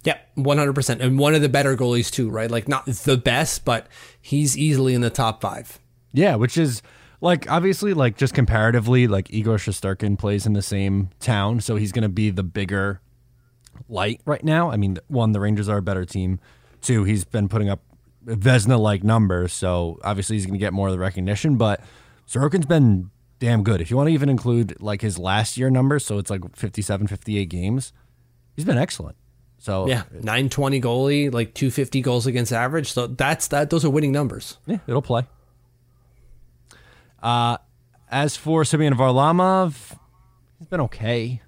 [0.04, 2.50] Hundred percent, and one of the better goalies too, right?
[2.50, 3.86] Like not the best, but
[4.20, 5.78] he's easily in the top five.
[6.12, 6.82] Yeah, which is
[7.20, 11.92] like obviously like just comparatively, like Igor Shesterkin plays in the same town, so he's
[11.92, 13.00] going to be the bigger
[13.88, 14.70] light right now.
[14.70, 16.40] I mean, one, the Rangers are a better team.
[16.80, 17.80] Two, he's been putting up
[18.26, 21.56] Vezina like numbers, so obviously he's going to get more of the recognition.
[21.56, 21.80] But
[22.26, 23.80] Sorokin's been damn good.
[23.80, 27.06] If you want to even include like his last year numbers, so it's like 57,
[27.06, 27.92] 58 games,
[28.56, 29.16] he's been excellent.
[29.62, 32.92] So Yeah, nine twenty goalie, like two fifty goals against average.
[32.92, 33.70] So that's that.
[33.70, 34.58] Those are winning numbers.
[34.66, 35.24] Yeah, it'll play.
[37.22, 37.58] Uh,
[38.10, 39.96] as for Semyon Varlamov,
[40.58, 41.42] he's been okay.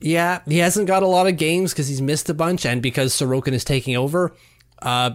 [0.00, 3.12] Yeah, he hasn't got a lot of games because he's missed a bunch, and because
[3.12, 4.34] Sorokin is taking over.
[4.80, 5.10] Uh,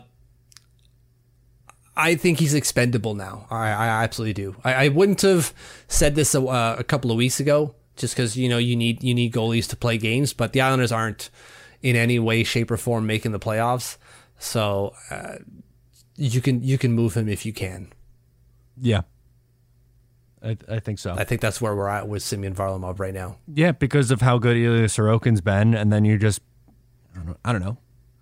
[1.97, 3.47] I think he's expendable now.
[3.49, 4.55] I, I absolutely do.
[4.63, 5.51] I, I wouldn't have
[5.87, 9.03] said this a, uh, a couple of weeks ago, just because you know you need
[9.03, 11.29] you need goalies to play games, but the Islanders aren't
[11.81, 13.97] in any way, shape, or form making the playoffs.
[14.39, 15.35] So uh,
[16.15, 17.93] you can you can move him if you can.
[18.81, 19.01] Yeah,
[20.43, 21.13] I, I think so.
[21.17, 23.37] I think that's where we're at with Semyon Varlamov right now.
[23.53, 26.39] yeah, because of how good Ilya Sorokin's been, and then you just,
[27.13, 27.77] I don't know, I don't know.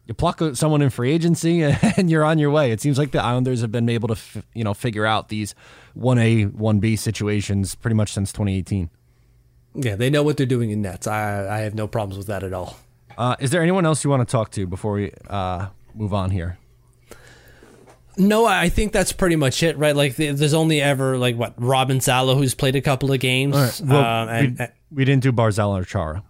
[0.07, 1.61] you pluck someone in free agency,
[1.97, 2.71] and you're on your way.
[2.71, 5.53] It seems like the Islanders have been able to, f- you know, figure out these
[5.93, 8.89] one A, one B situations pretty much since 2018.
[9.77, 11.07] Yeah, they know what they're doing in nets.
[11.07, 12.77] I I have no problems with that at all.
[13.17, 16.29] Uh, is there anyone else you want to talk to before we uh, move on
[16.31, 16.57] here?
[18.17, 19.95] No, I think that's pretty much it, right?
[19.95, 24.03] Like, there's only ever like what Robin Salo who's played a couple of games, Well,
[24.03, 24.65] um, and, we,
[24.97, 26.23] we didn't do Barzal or Chara.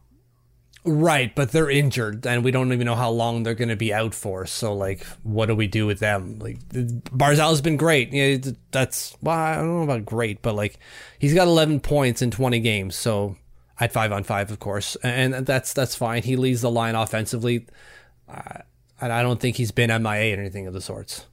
[0.88, 3.94] Right, but they're injured, and we don't even know how long they're going to be
[3.94, 4.46] out for.
[4.46, 6.40] So, like, what do we do with them?
[6.40, 8.14] Like, Barzal's been great.
[8.14, 8.38] Yeah,
[8.72, 10.80] that's well, I don't know about great, but like,
[11.20, 13.36] he's got 11 points in 20 games, so
[13.80, 16.24] at five on five, of course, and that's that's fine.
[16.24, 17.68] He leads the line offensively,
[18.28, 21.26] and I don't think he's been MIA or anything of the sorts.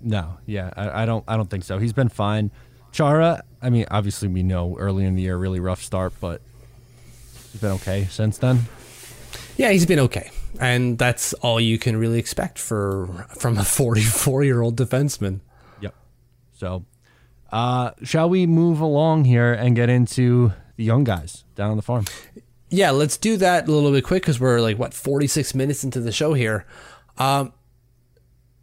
[0.00, 1.24] No, yeah, I, I don't.
[1.26, 1.78] I don't think so.
[1.78, 2.50] He's been fine.
[2.92, 6.40] Chara, I mean, obviously we know early in the year, really rough start, but
[7.52, 8.60] he's been okay since then.
[9.56, 10.30] Yeah, he's been okay,
[10.60, 15.40] and that's all you can really expect for from a 44 year old defenseman.
[15.80, 15.94] Yep.
[16.52, 16.84] So,
[17.50, 21.82] uh, shall we move along here and get into the young guys down on the
[21.82, 22.04] farm?
[22.70, 26.00] Yeah, let's do that a little bit quick because we're like what 46 minutes into
[26.00, 26.66] the show here.
[27.16, 27.52] Um,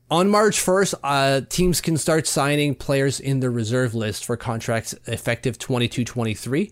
[0.09, 4.93] on March 1st, uh, teams can start signing players in the reserve list for contracts
[5.07, 6.71] effective 22 23.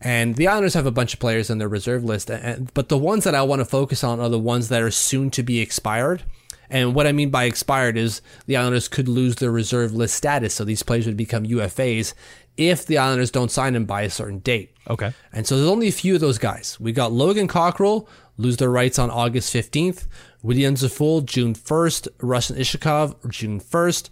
[0.00, 2.98] And the Islanders have a bunch of players in their reserve list, and, but the
[2.98, 5.60] ones that I want to focus on are the ones that are soon to be
[5.60, 6.22] expired.
[6.68, 10.54] And what I mean by expired is the Islanders could lose their reserve list status,
[10.54, 12.12] so these players would become UFAs
[12.56, 14.74] if the Islanders don't sign them by a certain date.
[14.88, 15.12] Okay.
[15.32, 16.78] And so there's only a few of those guys.
[16.80, 18.06] We got Logan Cockerill
[18.38, 20.06] lose their rights on August 15th,
[20.42, 24.10] William Zaful June 1st, Ruslan Iskhakov June 1st,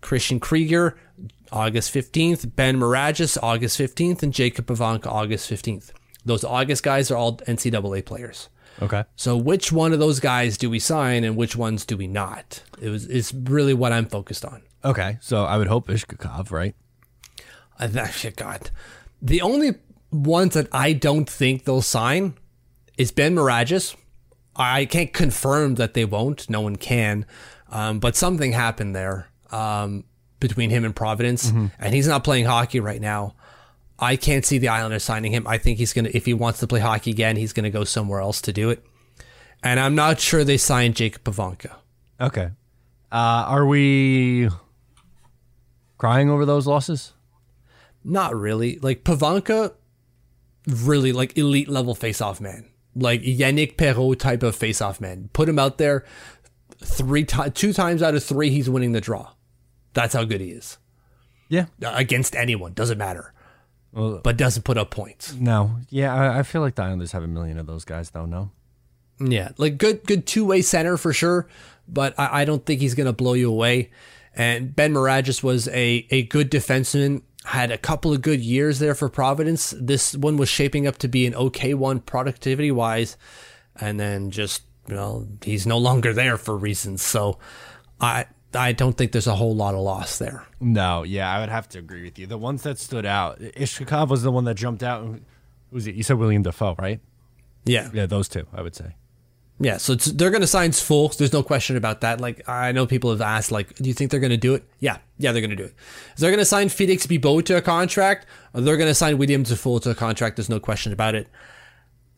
[0.00, 0.94] Christian Krygier
[1.52, 5.90] August 15th, Ben Mirageas August 15th, and Jacob Ivanka August 15th.
[6.24, 8.48] Those August guys are all NCAA players.
[8.80, 9.04] Okay.
[9.16, 12.62] So which one of those guys do we sign and which ones do we not?
[12.80, 14.62] It was is really what I'm focused on.
[14.84, 15.18] Okay.
[15.20, 16.74] So I would hope Iskhakov, right?
[17.78, 18.70] That- God,
[19.20, 19.74] the only
[20.10, 22.34] ones that I don't think they'll sign
[22.96, 23.94] is Ben Mirageas.
[24.54, 26.48] I can't confirm that they won't.
[26.48, 27.26] No one can.
[27.70, 30.04] Um, but something happened there um,
[30.42, 33.34] between him and Providence, and he's not playing hockey right now.
[33.98, 35.46] I can't see the Islanders signing him.
[35.46, 38.20] I think he's gonna, if he wants to play hockey again, he's gonna go somewhere
[38.20, 38.84] else to do it.
[39.62, 41.76] And I'm not sure they signed Jacob Pivonka.
[42.20, 42.50] Okay.
[43.12, 44.48] Uh, are we
[45.98, 47.12] crying over those losses?
[48.02, 48.78] Not really.
[48.80, 49.72] Like Pivonka,
[50.66, 55.30] really like elite level face-off man, like Yanic Perreault type of face-off man.
[55.32, 56.04] Put him out there,
[56.78, 59.30] three times, two times out of three, he's winning the draw.
[59.94, 60.78] That's how good he is
[61.48, 61.66] Yeah.
[61.84, 62.72] Uh, against anyone.
[62.72, 63.32] Doesn't matter,
[63.92, 65.34] Well, but doesn't put up points.
[65.34, 65.76] no.
[65.90, 68.26] Yeah, I, I feel like the Islanders have a million of those guys, though.
[68.26, 68.50] No.
[69.20, 71.46] Yeah, like good good two way center for sure,
[71.86, 73.90] but I, I don't think he's gonna blow you away.
[74.34, 77.22] And Ben Mirageas was a a good defenseman.
[77.44, 79.74] Had a couple of good years there for Providence.
[79.78, 83.16] This one was shaping up to be an okay one productivity wise,
[83.76, 87.02] and then just well, he's no longer there for reasons.
[87.02, 87.38] So
[88.00, 90.46] I I don't think there's a whole lot of loss there.
[90.60, 92.26] No, yeah, I would have to agree with you.
[92.26, 95.04] The ones that stood out, Iskhakov was the one that jumped out.
[95.04, 95.20] Who
[95.70, 95.94] was it?
[95.94, 97.00] You said William Dufour, right?
[97.64, 98.96] Yeah, Yeah, those two, I would say.
[99.60, 101.08] Yeah, so it's, they're going to sign full.
[101.08, 102.20] There's no question about that.
[102.20, 104.64] Like I know people have asked, like, do you think they're going to do it?
[104.80, 105.74] Yeah, yeah, they're going to do it.
[106.14, 109.18] Is they're going to sign Felix Bibeau to a contract, or they're going to sign
[109.18, 110.36] William Dufour to a contract.
[110.36, 111.28] There's no question about it.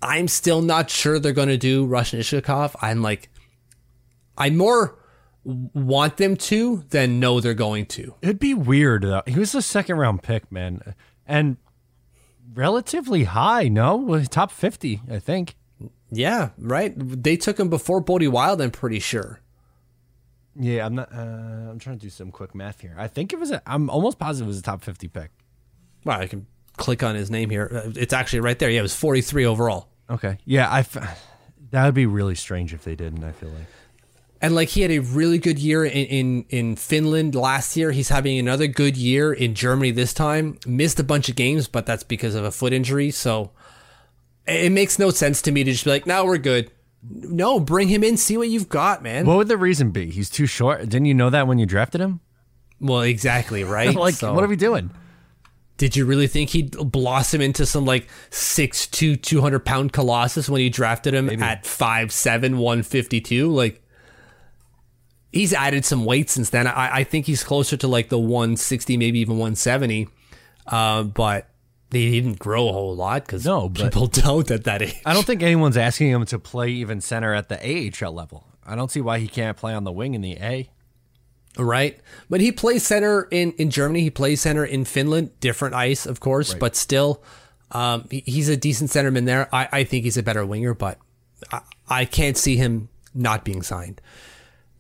[0.01, 2.77] I'm still not sure they're going to do Ruslan Iskhakov.
[2.81, 3.31] I'm like,
[4.39, 4.99] I'm more
[5.45, 8.15] want them to than know they're going to.
[8.23, 9.23] It'd be weird though.
[9.27, 10.95] He was a second round pick, man,
[11.27, 11.57] and
[12.55, 13.69] relatively high.
[13.69, 15.57] No, top fifty, I think.
[16.11, 16.93] Yeah, right.
[16.97, 18.61] They took him before Bode Wilde.
[18.61, 19.41] I'm pretty sure.
[20.57, 21.13] Yeah, I'm not.
[21.13, 22.95] Uh, I'm trying to do some quick math here.
[22.97, 23.51] I think it was.
[23.51, 25.31] A, I'm almost positive it was a top fifty pick.
[26.05, 27.83] Well, I can click on his name here.
[27.87, 28.69] Uh, It's actually right there.
[28.71, 29.89] Yeah, it was 43 overall.
[30.11, 30.37] Okay.
[30.45, 30.81] Yeah, I.
[30.81, 31.29] f-
[31.71, 33.25] That would be really strange if they didn't.
[33.25, 33.67] I feel like.
[34.45, 37.93] And like he had a really good year in, in, in Finland last year.
[37.93, 40.59] He's having another good year in Germany this time.
[40.67, 43.11] Missed a bunch of games, but that's because of a foot injury.
[43.11, 43.53] So
[44.47, 46.71] it makes no sense to me to just be like, now we're good.
[47.11, 49.25] No, bring him in, see what you've got, man.
[49.25, 50.11] What would the reason be?
[50.11, 50.81] He's too short.
[50.81, 52.21] Didn't you know that when you drafted him?
[52.81, 53.95] Well, exactly, right?
[53.97, 54.91] like, So- what are we doing?
[55.77, 60.71] Did you really think he'd blossom into some like 6'2", 200 pound colossus when you
[60.71, 63.51] drafted him at 5'7", 152?
[63.51, 63.81] Like,
[65.35, 66.67] he's added some weight since then.
[66.67, 70.09] I, I think he's closer to like the 160, maybe even 170.
[70.67, 71.49] Uh, but
[71.91, 75.01] he didn't grow a whole lot because No, people don't at that age.
[75.05, 77.59] I don't think anyone's asking him to play even center at the
[78.03, 78.47] AHL level.
[78.67, 80.71] I don't see why he can't play on the wing in the A.
[81.59, 82.01] Right.
[82.29, 84.01] But he plays center in, in Germany.
[84.01, 85.39] He plays center in Finland.
[85.41, 87.23] Different ice, of course, but still,
[87.71, 89.49] um, he- he's a decent centerman there.
[89.55, 90.99] I, I think he's a better winger, but
[91.53, 94.01] I, I can't see him not being signed.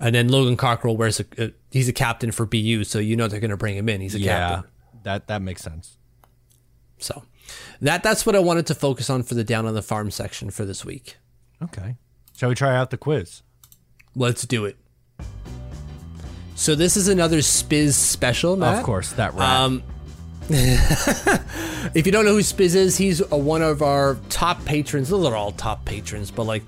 [0.01, 3.29] And then Logan Cockerill wears a, a he's a captain for BU, so you know
[3.29, 4.01] they're going to bring him in.
[4.01, 4.71] He's a captain.
[5.05, 5.99] that that makes sense.
[6.99, 7.23] So
[7.81, 10.51] that that's what I wanted to focus on for the down on the farm section
[10.51, 11.17] for this week.
[11.63, 11.97] Okay.
[12.37, 13.43] Shall we try out the quiz?
[14.17, 14.77] Let's do it.
[16.57, 18.79] So this is another Spiz special, Matt.
[18.79, 19.61] Of course, that rat.
[19.61, 19.83] Um,
[20.49, 25.09] if you don't know who Spiz is, he's uh one of our top patrons.
[25.09, 26.63] Those are all top patrons, but like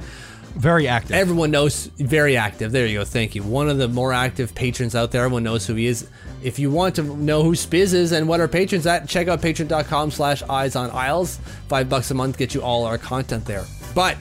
[0.57, 1.13] Very active.
[1.13, 2.73] everyone knows, very active.
[2.73, 3.05] There you go.
[3.05, 3.43] Thank you.
[3.43, 5.23] One of the more active patrons out there.
[5.25, 6.09] Everyone knows who he is.
[6.43, 9.43] If you want to know who Spiz is and what our patrons at, check out
[9.43, 11.39] patreon.com slash eyes on aisles.
[11.69, 13.65] Five bucks a month gets you all our content there.
[13.95, 14.17] But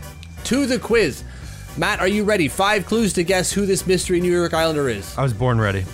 [0.45, 1.23] to the quiz.
[1.77, 2.47] Matt, are you ready?
[2.47, 5.17] Five clues to guess who this mystery New York Islander is.
[5.17, 5.85] I was born ready.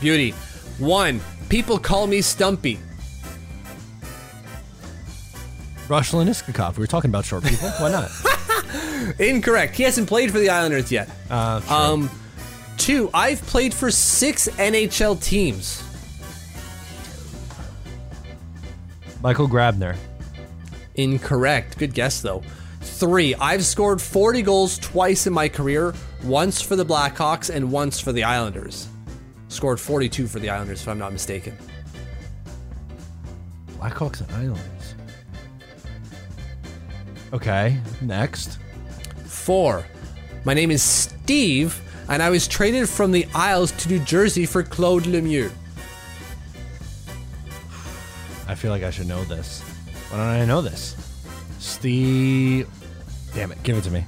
[0.00, 0.30] Beauty.
[0.78, 2.78] One, people call me Stumpy.
[5.88, 6.76] Ruslan Iskhakov.
[6.76, 7.68] We were talking about short people.
[7.70, 8.10] Why not?
[9.18, 9.76] Incorrect.
[9.76, 11.08] He hasn't played for the Islanders yet.
[11.30, 11.76] Uh, true.
[11.76, 12.10] Um,
[12.76, 15.82] two, I've played for six NHL teams.
[19.22, 19.96] Michael Grabner.
[20.94, 21.78] Incorrect.
[21.78, 22.42] Good guess, though.
[22.80, 25.94] Three, I've scored 40 goals twice in my career,
[26.24, 28.88] once for the Blackhawks and once for the Islanders.
[29.48, 31.56] Scored 42 for the Islanders, if I'm not mistaken.
[33.78, 34.94] Blackhawks and Islanders.
[37.32, 37.76] Okay.
[38.00, 38.58] Next.
[39.46, 39.86] Four,
[40.44, 44.64] my name is Steve, and I was traded from the Isles to New Jersey for
[44.64, 45.52] Claude Lemieux.
[48.48, 49.60] I feel like I should know this.
[50.10, 50.96] Why don't I know this?
[51.60, 52.68] Steve.
[53.36, 53.62] Damn it.
[53.62, 54.04] Give it to me.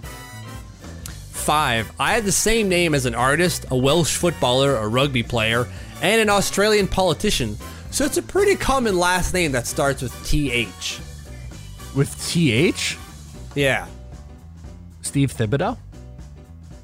[1.30, 5.68] Five, I had the same name as an artist, a Welsh footballer, a rugby player,
[6.02, 7.56] and an Australian politician.
[7.92, 10.98] So it's a pretty common last name that starts with TH.
[11.94, 12.98] With TH?
[13.54, 13.86] Yeah.
[15.08, 15.78] Steve Thibodeau?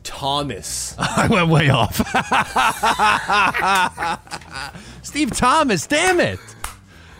[0.02, 0.94] Thomas.
[0.98, 1.96] I went way off.
[5.02, 6.38] Steve Thomas, damn it.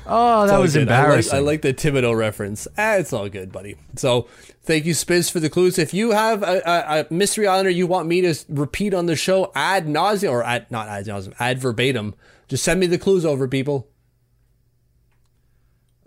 [0.06, 0.82] Oh, that was good.
[0.82, 1.34] embarrassing.
[1.34, 2.66] I like, I like the Thibodeau reference.
[2.78, 3.76] Ah, it's all good, buddy.
[3.96, 4.28] So
[4.62, 5.78] thank you, Spiz, for the clues.
[5.78, 9.16] If you have a, a, a mystery islander you want me to repeat on the
[9.16, 12.14] show ad nauseum, or ad, not ad nauseum, ad verbatim,
[12.48, 13.88] just send me the clues over, people.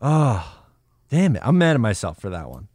[0.02, 0.64] Oh
[1.12, 1.43] damn it.
[1.45, 2.68] I'm mad at myself for that one.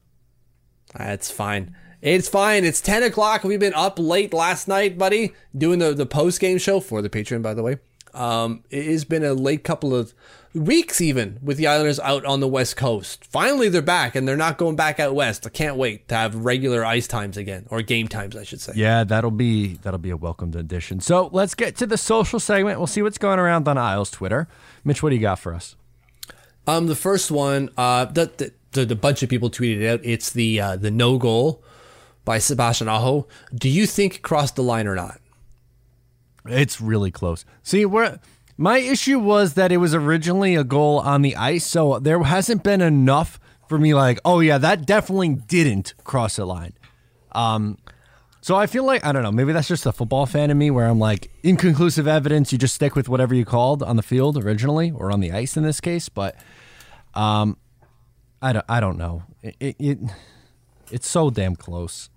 [0.94, 1.74] That's fine.
[2.02, 2.64] It's fine.
[2.64, 3.44] It's 10 o'clock.
[3.44, 7.08] We've been up late last night, buddy, doing the, the post game show for the
[7.08, 7.78] Patreon, by the way.
[8.12, 10.12] Um, it has been a late couple of
[10.52, 13.24] weeks, even with the Islanders out on the West Coast.
[13.24, 15.46] Finally, they're back, and they're not going back out west.
[15.46, 18.72] I can't wait to have regular ice times again, or game times, I should say.
[18.74, 21.00] Yeah, that'll be that'll be a welcomed addition.
[21.00, 22.78] So let's get to the social segment.
[22.78, 24.48] We'll see what's going around on Isles Twitter.
[24.84, 25.76] Mitch, what do you got for us?
[26.66, 30.00] Um, the first one, uh, the the, the, the bunch of people tweeted out.
[30.02, 31.62] It's the uh, the no goal
[32.24, 33.26] by Sebastian Aho.
[33.54, 35.20] Do you think it crossed the line or not?
[36.46, 37.44] It's really close.
[37.62, 38.18] See, where
[38.56, 42.62] my issue was that it was originally a goal on the ice, so there hasn't
[42.62, 46.74] been enough for me like, oh yeah, that definitely didn't cross the line.
[47.32, 47.78] Um
[48.40, 50.70] so I feel like I don't know, maybe that's just a football fan in me
[50.70, 54.36] where I'm like inconclusive evidence, you just stick with whatever you called on the field
[54.36, 56.36] originally or on the ice in this case, but
[57.14, 57.56] um
[58.42, 59.22] I don't I don't know.
[59.42, 59.98] It, it, it
[60.90, 62.10] it's so damn close.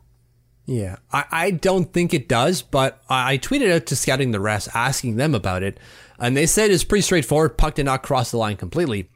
[0.66, 4.70] Yeah, I, I don't think it does, but I tweeted out to Scouting the Rest
[4.74, 5.80] asking them about it,
[6.20, 7.58] and they said it's pretty straightforward.
[7.58, 9.10] Puck did not cross the line completely.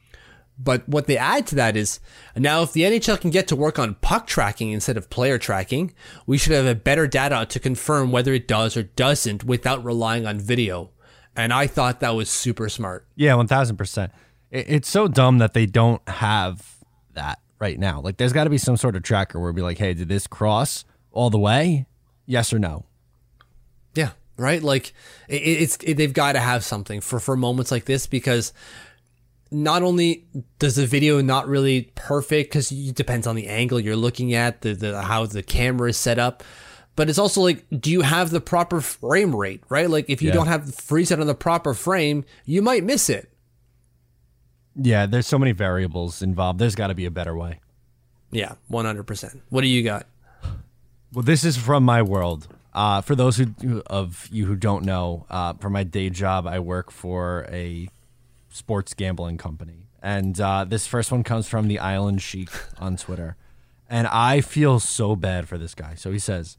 [0.62, 2.02] But what they add to that is
[2.36, 5.94] now if the NHL can get to work on puck tracking instead of player tracking,
[6.26, 10.28] we should have a better data to confirm whether it does or doesn't without relying
[10.28, 10.90] on video.
[11.34, 13.08] And I thought that was super smart.
[13.16, 14.12] Yeah, one thousand percent.
[14.52, 16.76] It's so dumb that they don't have
[17.14, 18.02] that right now.
[18.02, 20.10] Like, there's got to be some sort of tracker where it'd be like, "Hey, did
[20.10, 20.84] this cross
[21.20, 21.86] all the way?
[22.26, 22.86] Yes or no?"
[23.96, 24.62] Yeah, right.
[24.64, 24.94] Like,
[25.28, 28.54] it, it's it, they've got to have something for for moments like this because
[29.52, 30.28] not only
[30.60, 34.62] does the video not really perfect because it depends on the angle you're looking at,
[34.62, 36.44] the, the how the camera is set up,
[36.96, 39.90] but it's also like, do you have the proper frame rate, right?
[39.90, 40.36] Like if you Yeah.
[40.36, 43.34] don't have the freeze set on the proper frame, you might miss it.
[44.76, 46.60] Yeah, there's so many variables involved.
[46.60, 47.60] There's got to be a better way.
[48.32, 49.42] Yeah, one hundred percent.
[49.50, 50.06] What do you got?
[51.12, 52.48] Well, this is from my world.
[52.72, 56.60] Uh, for those who of you who don't know, uh, for my day job, I
[56.60, 57.90] work for a
[58.50, 63.38] sports gambling company, and uh, this first one comes from the Island Chic on Twitter,
[63.90, 65.96] and I feel so bad for this guy.
[65.96, 66.58] So he says,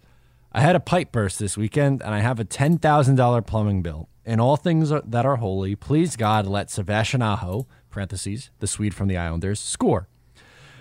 [0.53, 3.83] "I had a pipe burst this weekend, and I have a ten thousand dollar plumbing
[3.83, 4.09] bill.
[4.25, 9.07] In all things that are holy, please God, let Sebastian Aho (parentheses the Swede from
[9.07, 10.09] the Islanders) score."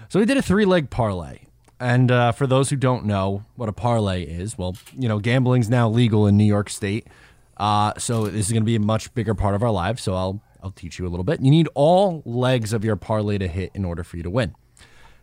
[0.08, 1.42] So he did a three leg parlay.
[1.80, 5.70] And uh, for those who don't know what a parlay is, well, you know, gambling's
[5.70, 7.08] now legal in New York State.
[7.56, 10.04] Uh, so this is going to be a much bigger part of our lives.
[10.04, 11.42] So I'll I'll teach you a little bit.
[11.42, 14.56] You need all legs of your parlay to hit in order for you to win.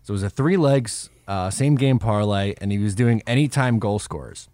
[0.02, 3.78] So it was a three legs, uh, same game parlay, and he was doing anytime
[3.78, 4.48] goal scorers.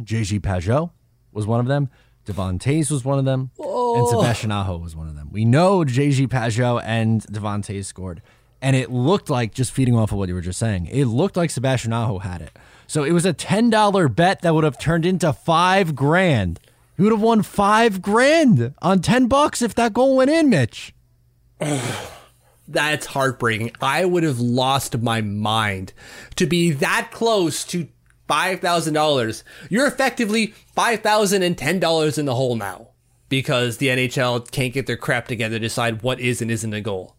[0.00, 0.90] JG Pageau
[1.32, 1.90] was one of them.
[2.24, 3.50] Devon Toews was one of them.
[3.98, 5.28] And Sebastian Aho was one of them.
[5.32, 8.22] We know JG Pageau and Devon Toews scored.
[8.62, 11.36] And it looked like, just feeding off of what you were just saying, it looked
[11.36, 12.52] like Sebastian Aho had it.
[12.86, 16.60] So it was a $10 bet that would have turned into five grand.
[16.96, 20.94] He would have won five grand on 10 bucks if that goal went in, Mitch.
[22.68, 23.72] That's heartbreaking.
[23.80, 25.92] I would have lost my mind
[26.36, 27.88] to be that close to
[28.26, 29.44] five thousand dollars.
[29.70, 32.88] You're effectively five thousand and ten dollars in the hole now
[33.28, 36.80] because the NHL can't get their crap together to decide what is and isn't a
[36.80, 37.16] goal.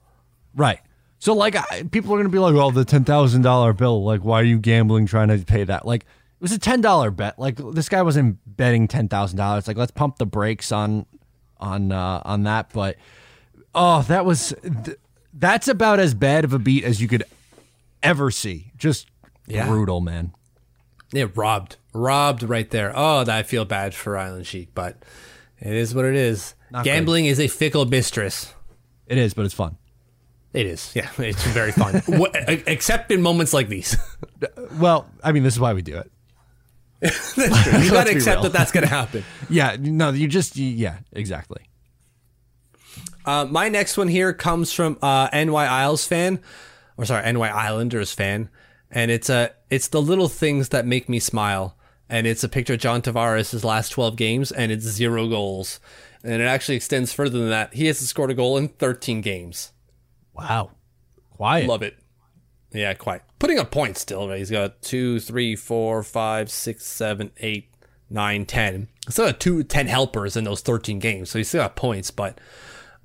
[0.54, 0.80] Right.
[1.20, 4.04] So like I, people are gonna be like, "Well, the ten thousand dollar bill.
[4.04, 7.10] Like, why are you gambling trying to pay that?" Like, it was a ten dollar
[7.12, 7.40] bet.
[7.40, 9.68] Like, this guy wasn't betting ten thousand dollars.
[9.68, 11.06] Like, let's pump the brakes on
[11.60, 12.72] on uh, on that.
[12.72, 12.98] But
[13.74, 14.98] oh, that was th-
[15.34, 17.24] that's about as bad of a beat as you could
[18.04, 18.72] ever see.
[18.78, 19.08] Just
[19.48, 19.68] Yeah.
[19.68, 20.34] brutal, man.
[21.14, 22.92] Yeah, robbed, robbed right there.
[22.96, 24.98] Oh, that I feel bad for Island Chic, but
[25.60, 26.54] it is what it is.
[26.70, 28.54] Not Gambling is a fickle mistress.
[29.08, 29.78] It is, but it's fun.
[30.58, 30.92] It is.
[30.96, 32.02] Yeah, it's very fun.
[32.08, 32.34] Wh-
[32.66, 33.96] except in moments like these.
[34.74, 36.12] Well, I mean, this is why we do it.
[37.38, 39.24] you got to accept that that's going to happen.
[39.50, 41.64] Yeah, no, you just you, yeah, exactly.
[43.26, 46.40] Uh, my next one here comes from uh, NY Isles fan,
[46.98, 48.50] or sorry, NY Islanders fan,
[48.92, 51.76] and it's a it's the little things that make me smile,
[52.10, 55.80] and it's a picture of John Tavares' last twelve games, and it's zero goals,
[56.24, 57.74] and it actually extends further than that.
[57.74, 59.72] He hasn't scored a goal in thirteen games.
[60.38, 60.72] Wow,
[61.32, 61.68] quiet.
[61.68, 61.98] Love it.
[62.72, 63.24] Yeah, quiet.
[63.40, 64.28] putting up points still.
[64.28, 64.38] Right?
[64.40, 67.70] He's got two, three, four, five, six, seven, eight,
[68.10, 68.88] nine, ten.
[69.10, 72.40] Still got two, ten helpers in those thirteen games, so he's still got points, but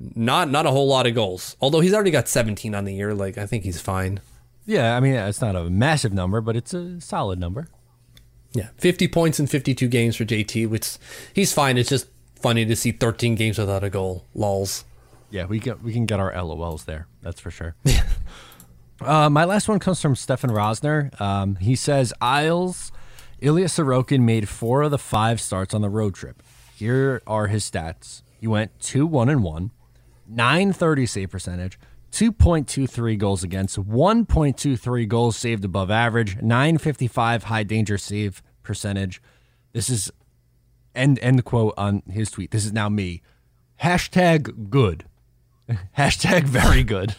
[0.00, 1.56] not not a whole lot of goals.
[1.60, 4.20] Although he's already got seventeen on the year, like I think he's fine.
[4.66, 7.68] Yeah, I mean, it's not a massive number, but it's a solid number.
[8.52, 10.96] Yeah, fifty points in fifty-two games for JT, which
[11.32, 11.78] he's fine.
[11.78, 12.08] It's just
[12.40, 14.26] funny to see thirteen games without a goal.
[14.34, 14.84] Lols.
[15.32, 17.06] Yeah, we can we can get our LOLs there.
[17.22, 17.74] That's for sure.
[19.00, 21.18] uh, my last one comes from Stefan Rosner.
[21.18, 22.92] Um, he says Isles,
[23.40, 26.42] Ilya Sorokin made four of the five starts on the road trip.
[26.76, 29.70] Here are his stats He went 2 1 and 1,
[30.28, 31.78] 930 save percentage,
[32.12, 39.22] 2.23 goals against, 1.23 goals saved above average, 955 high danger save percentage.
[39.72, 40.12] This is
[40.94, 42.50] end end quote on his tweet.
[42.50, 43.22] This is now me.
[43.80, 45.06] Hashtag good.
[45.98, 47.14] Hashtag very good.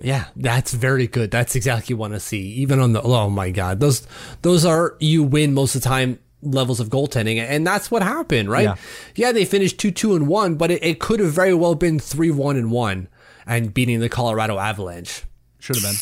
[0.00, 1.30] Yeah, that's very good.
[1.30, 2.40] That's exactly what I want to see.
[2.54, 4.06] Even on the oh my god, those
[4.42, 8.50] those are you win most of the time levels of goaltending, and that's what happened,
[8.50, 8.64] right?
[8.64, 8.74] Yeah.
[9.14, 11.98] Yeah, they finished two two and one, but it, it could have very well been
[11.98, 13.08] three one and one
[13.46, 15.24] and beating the Colorado Avalanche.
[15.58, 15.96] Should have been.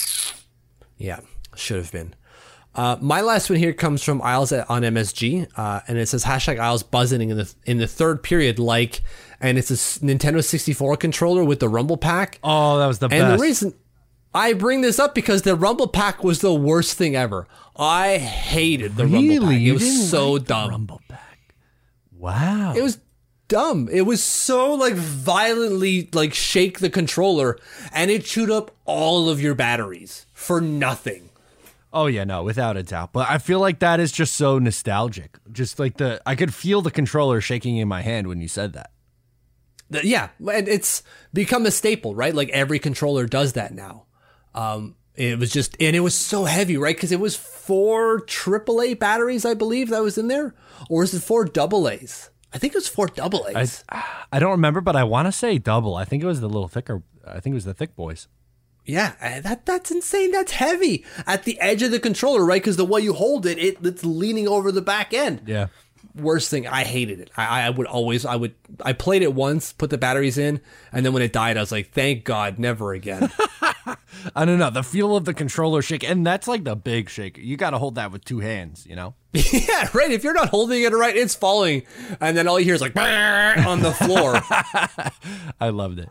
[0.96, 1.20] Yeah,
[1.54, 2.14] should have been.
[2.74, 6.24] Uh, my last one here comes from Isles at- on MSG, uh, and it says
[6.24, 9.02] hashtag Isles buzzing in the in the third period, like,
[9.40, 12.38] and it's a Nintendo 64 controller with the Rumble Pack.
[12.42, 13.36] Oh, that was the and best.
[13.38, 13.74] the reason
[14.34, 17.46] I bring this up because the Rumble Pack was the worst thing ever.
[17.76, 19.60] I hated the Rumble Pack.
[19.60, 20.70] It was so like dumb.
[20.70, 21.54] Rumble Pack.
[22.16, 22.72] Wow.
[22.74, 22.98] It was
[23.48, 23.90] dumb.
[23.92, 27.58] It was so like violently like shake the controller,
[27.92, 31.28] and it chewed up all of your batteries for nothing.
[31.92, 33.12] Oh yeah, no, without a doubt.
[33.12, 35.38] But I feel like that is just so nostalgic.
[35.50, 38.72] Just like the I could feel the controller shaking in my hand when you said
[38.72, 38.90] that.
[39.92, 41.02] Th- Yeah, and it's
[41.34, 42.34] become a staple, right?
[42.34, 44.06] Like every controller does that now.
[44.54, 46.96] Um, it was just, and it was so heavy, right?
[46.96, 50.54] Because it was four AAA batteries, I believe, that was in there,
[50.88, 52.30] or is it four double A's?
[52.54, 53.84] I think it was four double I A's.
[54.32, 55.94] I don't remember, but I want to say double.
[55.94, 57.02] I think it was the little thicker.
[57.26, 58.28] I think it was the thick boys.
[58.84, 60.32] Yeah, uh, that that's insane.
[60.32, 62.60] That's heavy at the edge of the controller, right?
[62.60, 65.42] Because the way you hold it, it it's leaning over the back end.
[65.46, 65.68] Yeah.
[66.14, 67.30] Worst thing, I hated it.
[67.38, 70.60] I, I would always, I would, I played it once, put the batteries in,
[70.92, 73.32] and then when it died, I was like, thank God, never again.
[74.36, 77.38] I don't know the feel of the controller shake, and that's like the big shake.
[77.38, 79.14] You got to hold that with two hands, you know.
[79.32, 80.10] yeah, right.
[80.10, 81.84] If you're not holding it right, it's falling,
[82.20, 82.96] and then all you hear is like
[83.66, 84.38] on the floor.
[85.60, 86.10] I loved it.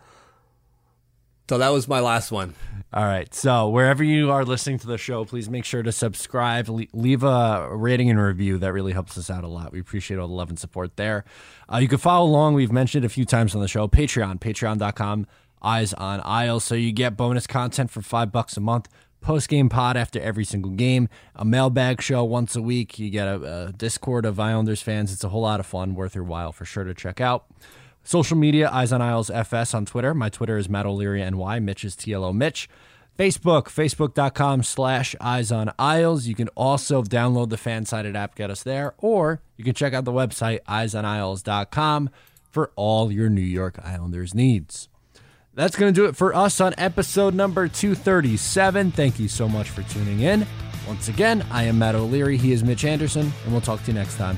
[1.52, 2.56] So that was my last one.
[2.93, 3.34] All right.
[3.34, 7.68] So wherever you are listening to the show, please make sure to subscribe, leave a
[7.76, 8.58] rating and review.
[8.58, 9.74] That really helps us out a lot.
[9.74, 11.26] We appreciate all the love and support there.
[11.70, 12.54] Uh, you can follow along.
[12.54, 13.89] We've mentioned a few times on the show.
[13.89, 15.28] Patreon, patreon.com,
[15.62, 16.64] Eyes on Isles.
[16.64, 18.88] So you get bonus content for five bucks a month.
[19.20, 22.97] Post game pod after every single game, a mailbag show once a week.
[22.97, 25.12] You get a, a Discord of Islanders fans.
[25.12, 27.45] It's a whole lot of fun, worth your while for sure to check out.
[28.04, 30.14] Social media, Eyes on Isles FS on Twitter.
[30.14, 31.60] My Twitter is Matt O'Leary NY.
[31.60, 32.68] Mitch is TLO Mitch.
[33.18, 36.26] Facebook, facebook.com slash Eyes on Isles.
[36.26, 40.06] You can also download the FanSided app, get us there, or you can check out
[40.06, 42.10] the website, eyesonisles.com,
[42.49, 44.89] for all your New York Islanders needs.
[45.54, 48.91] That's going to do it for us on episode number 237.
[48.91, 50.47] Thank you so much for tuning in.
[50.88, 52.38] Once again, I am Matt O'Leary.
[52.38, 54.38] He is Mitch Anderson, and we'll talk to you next time.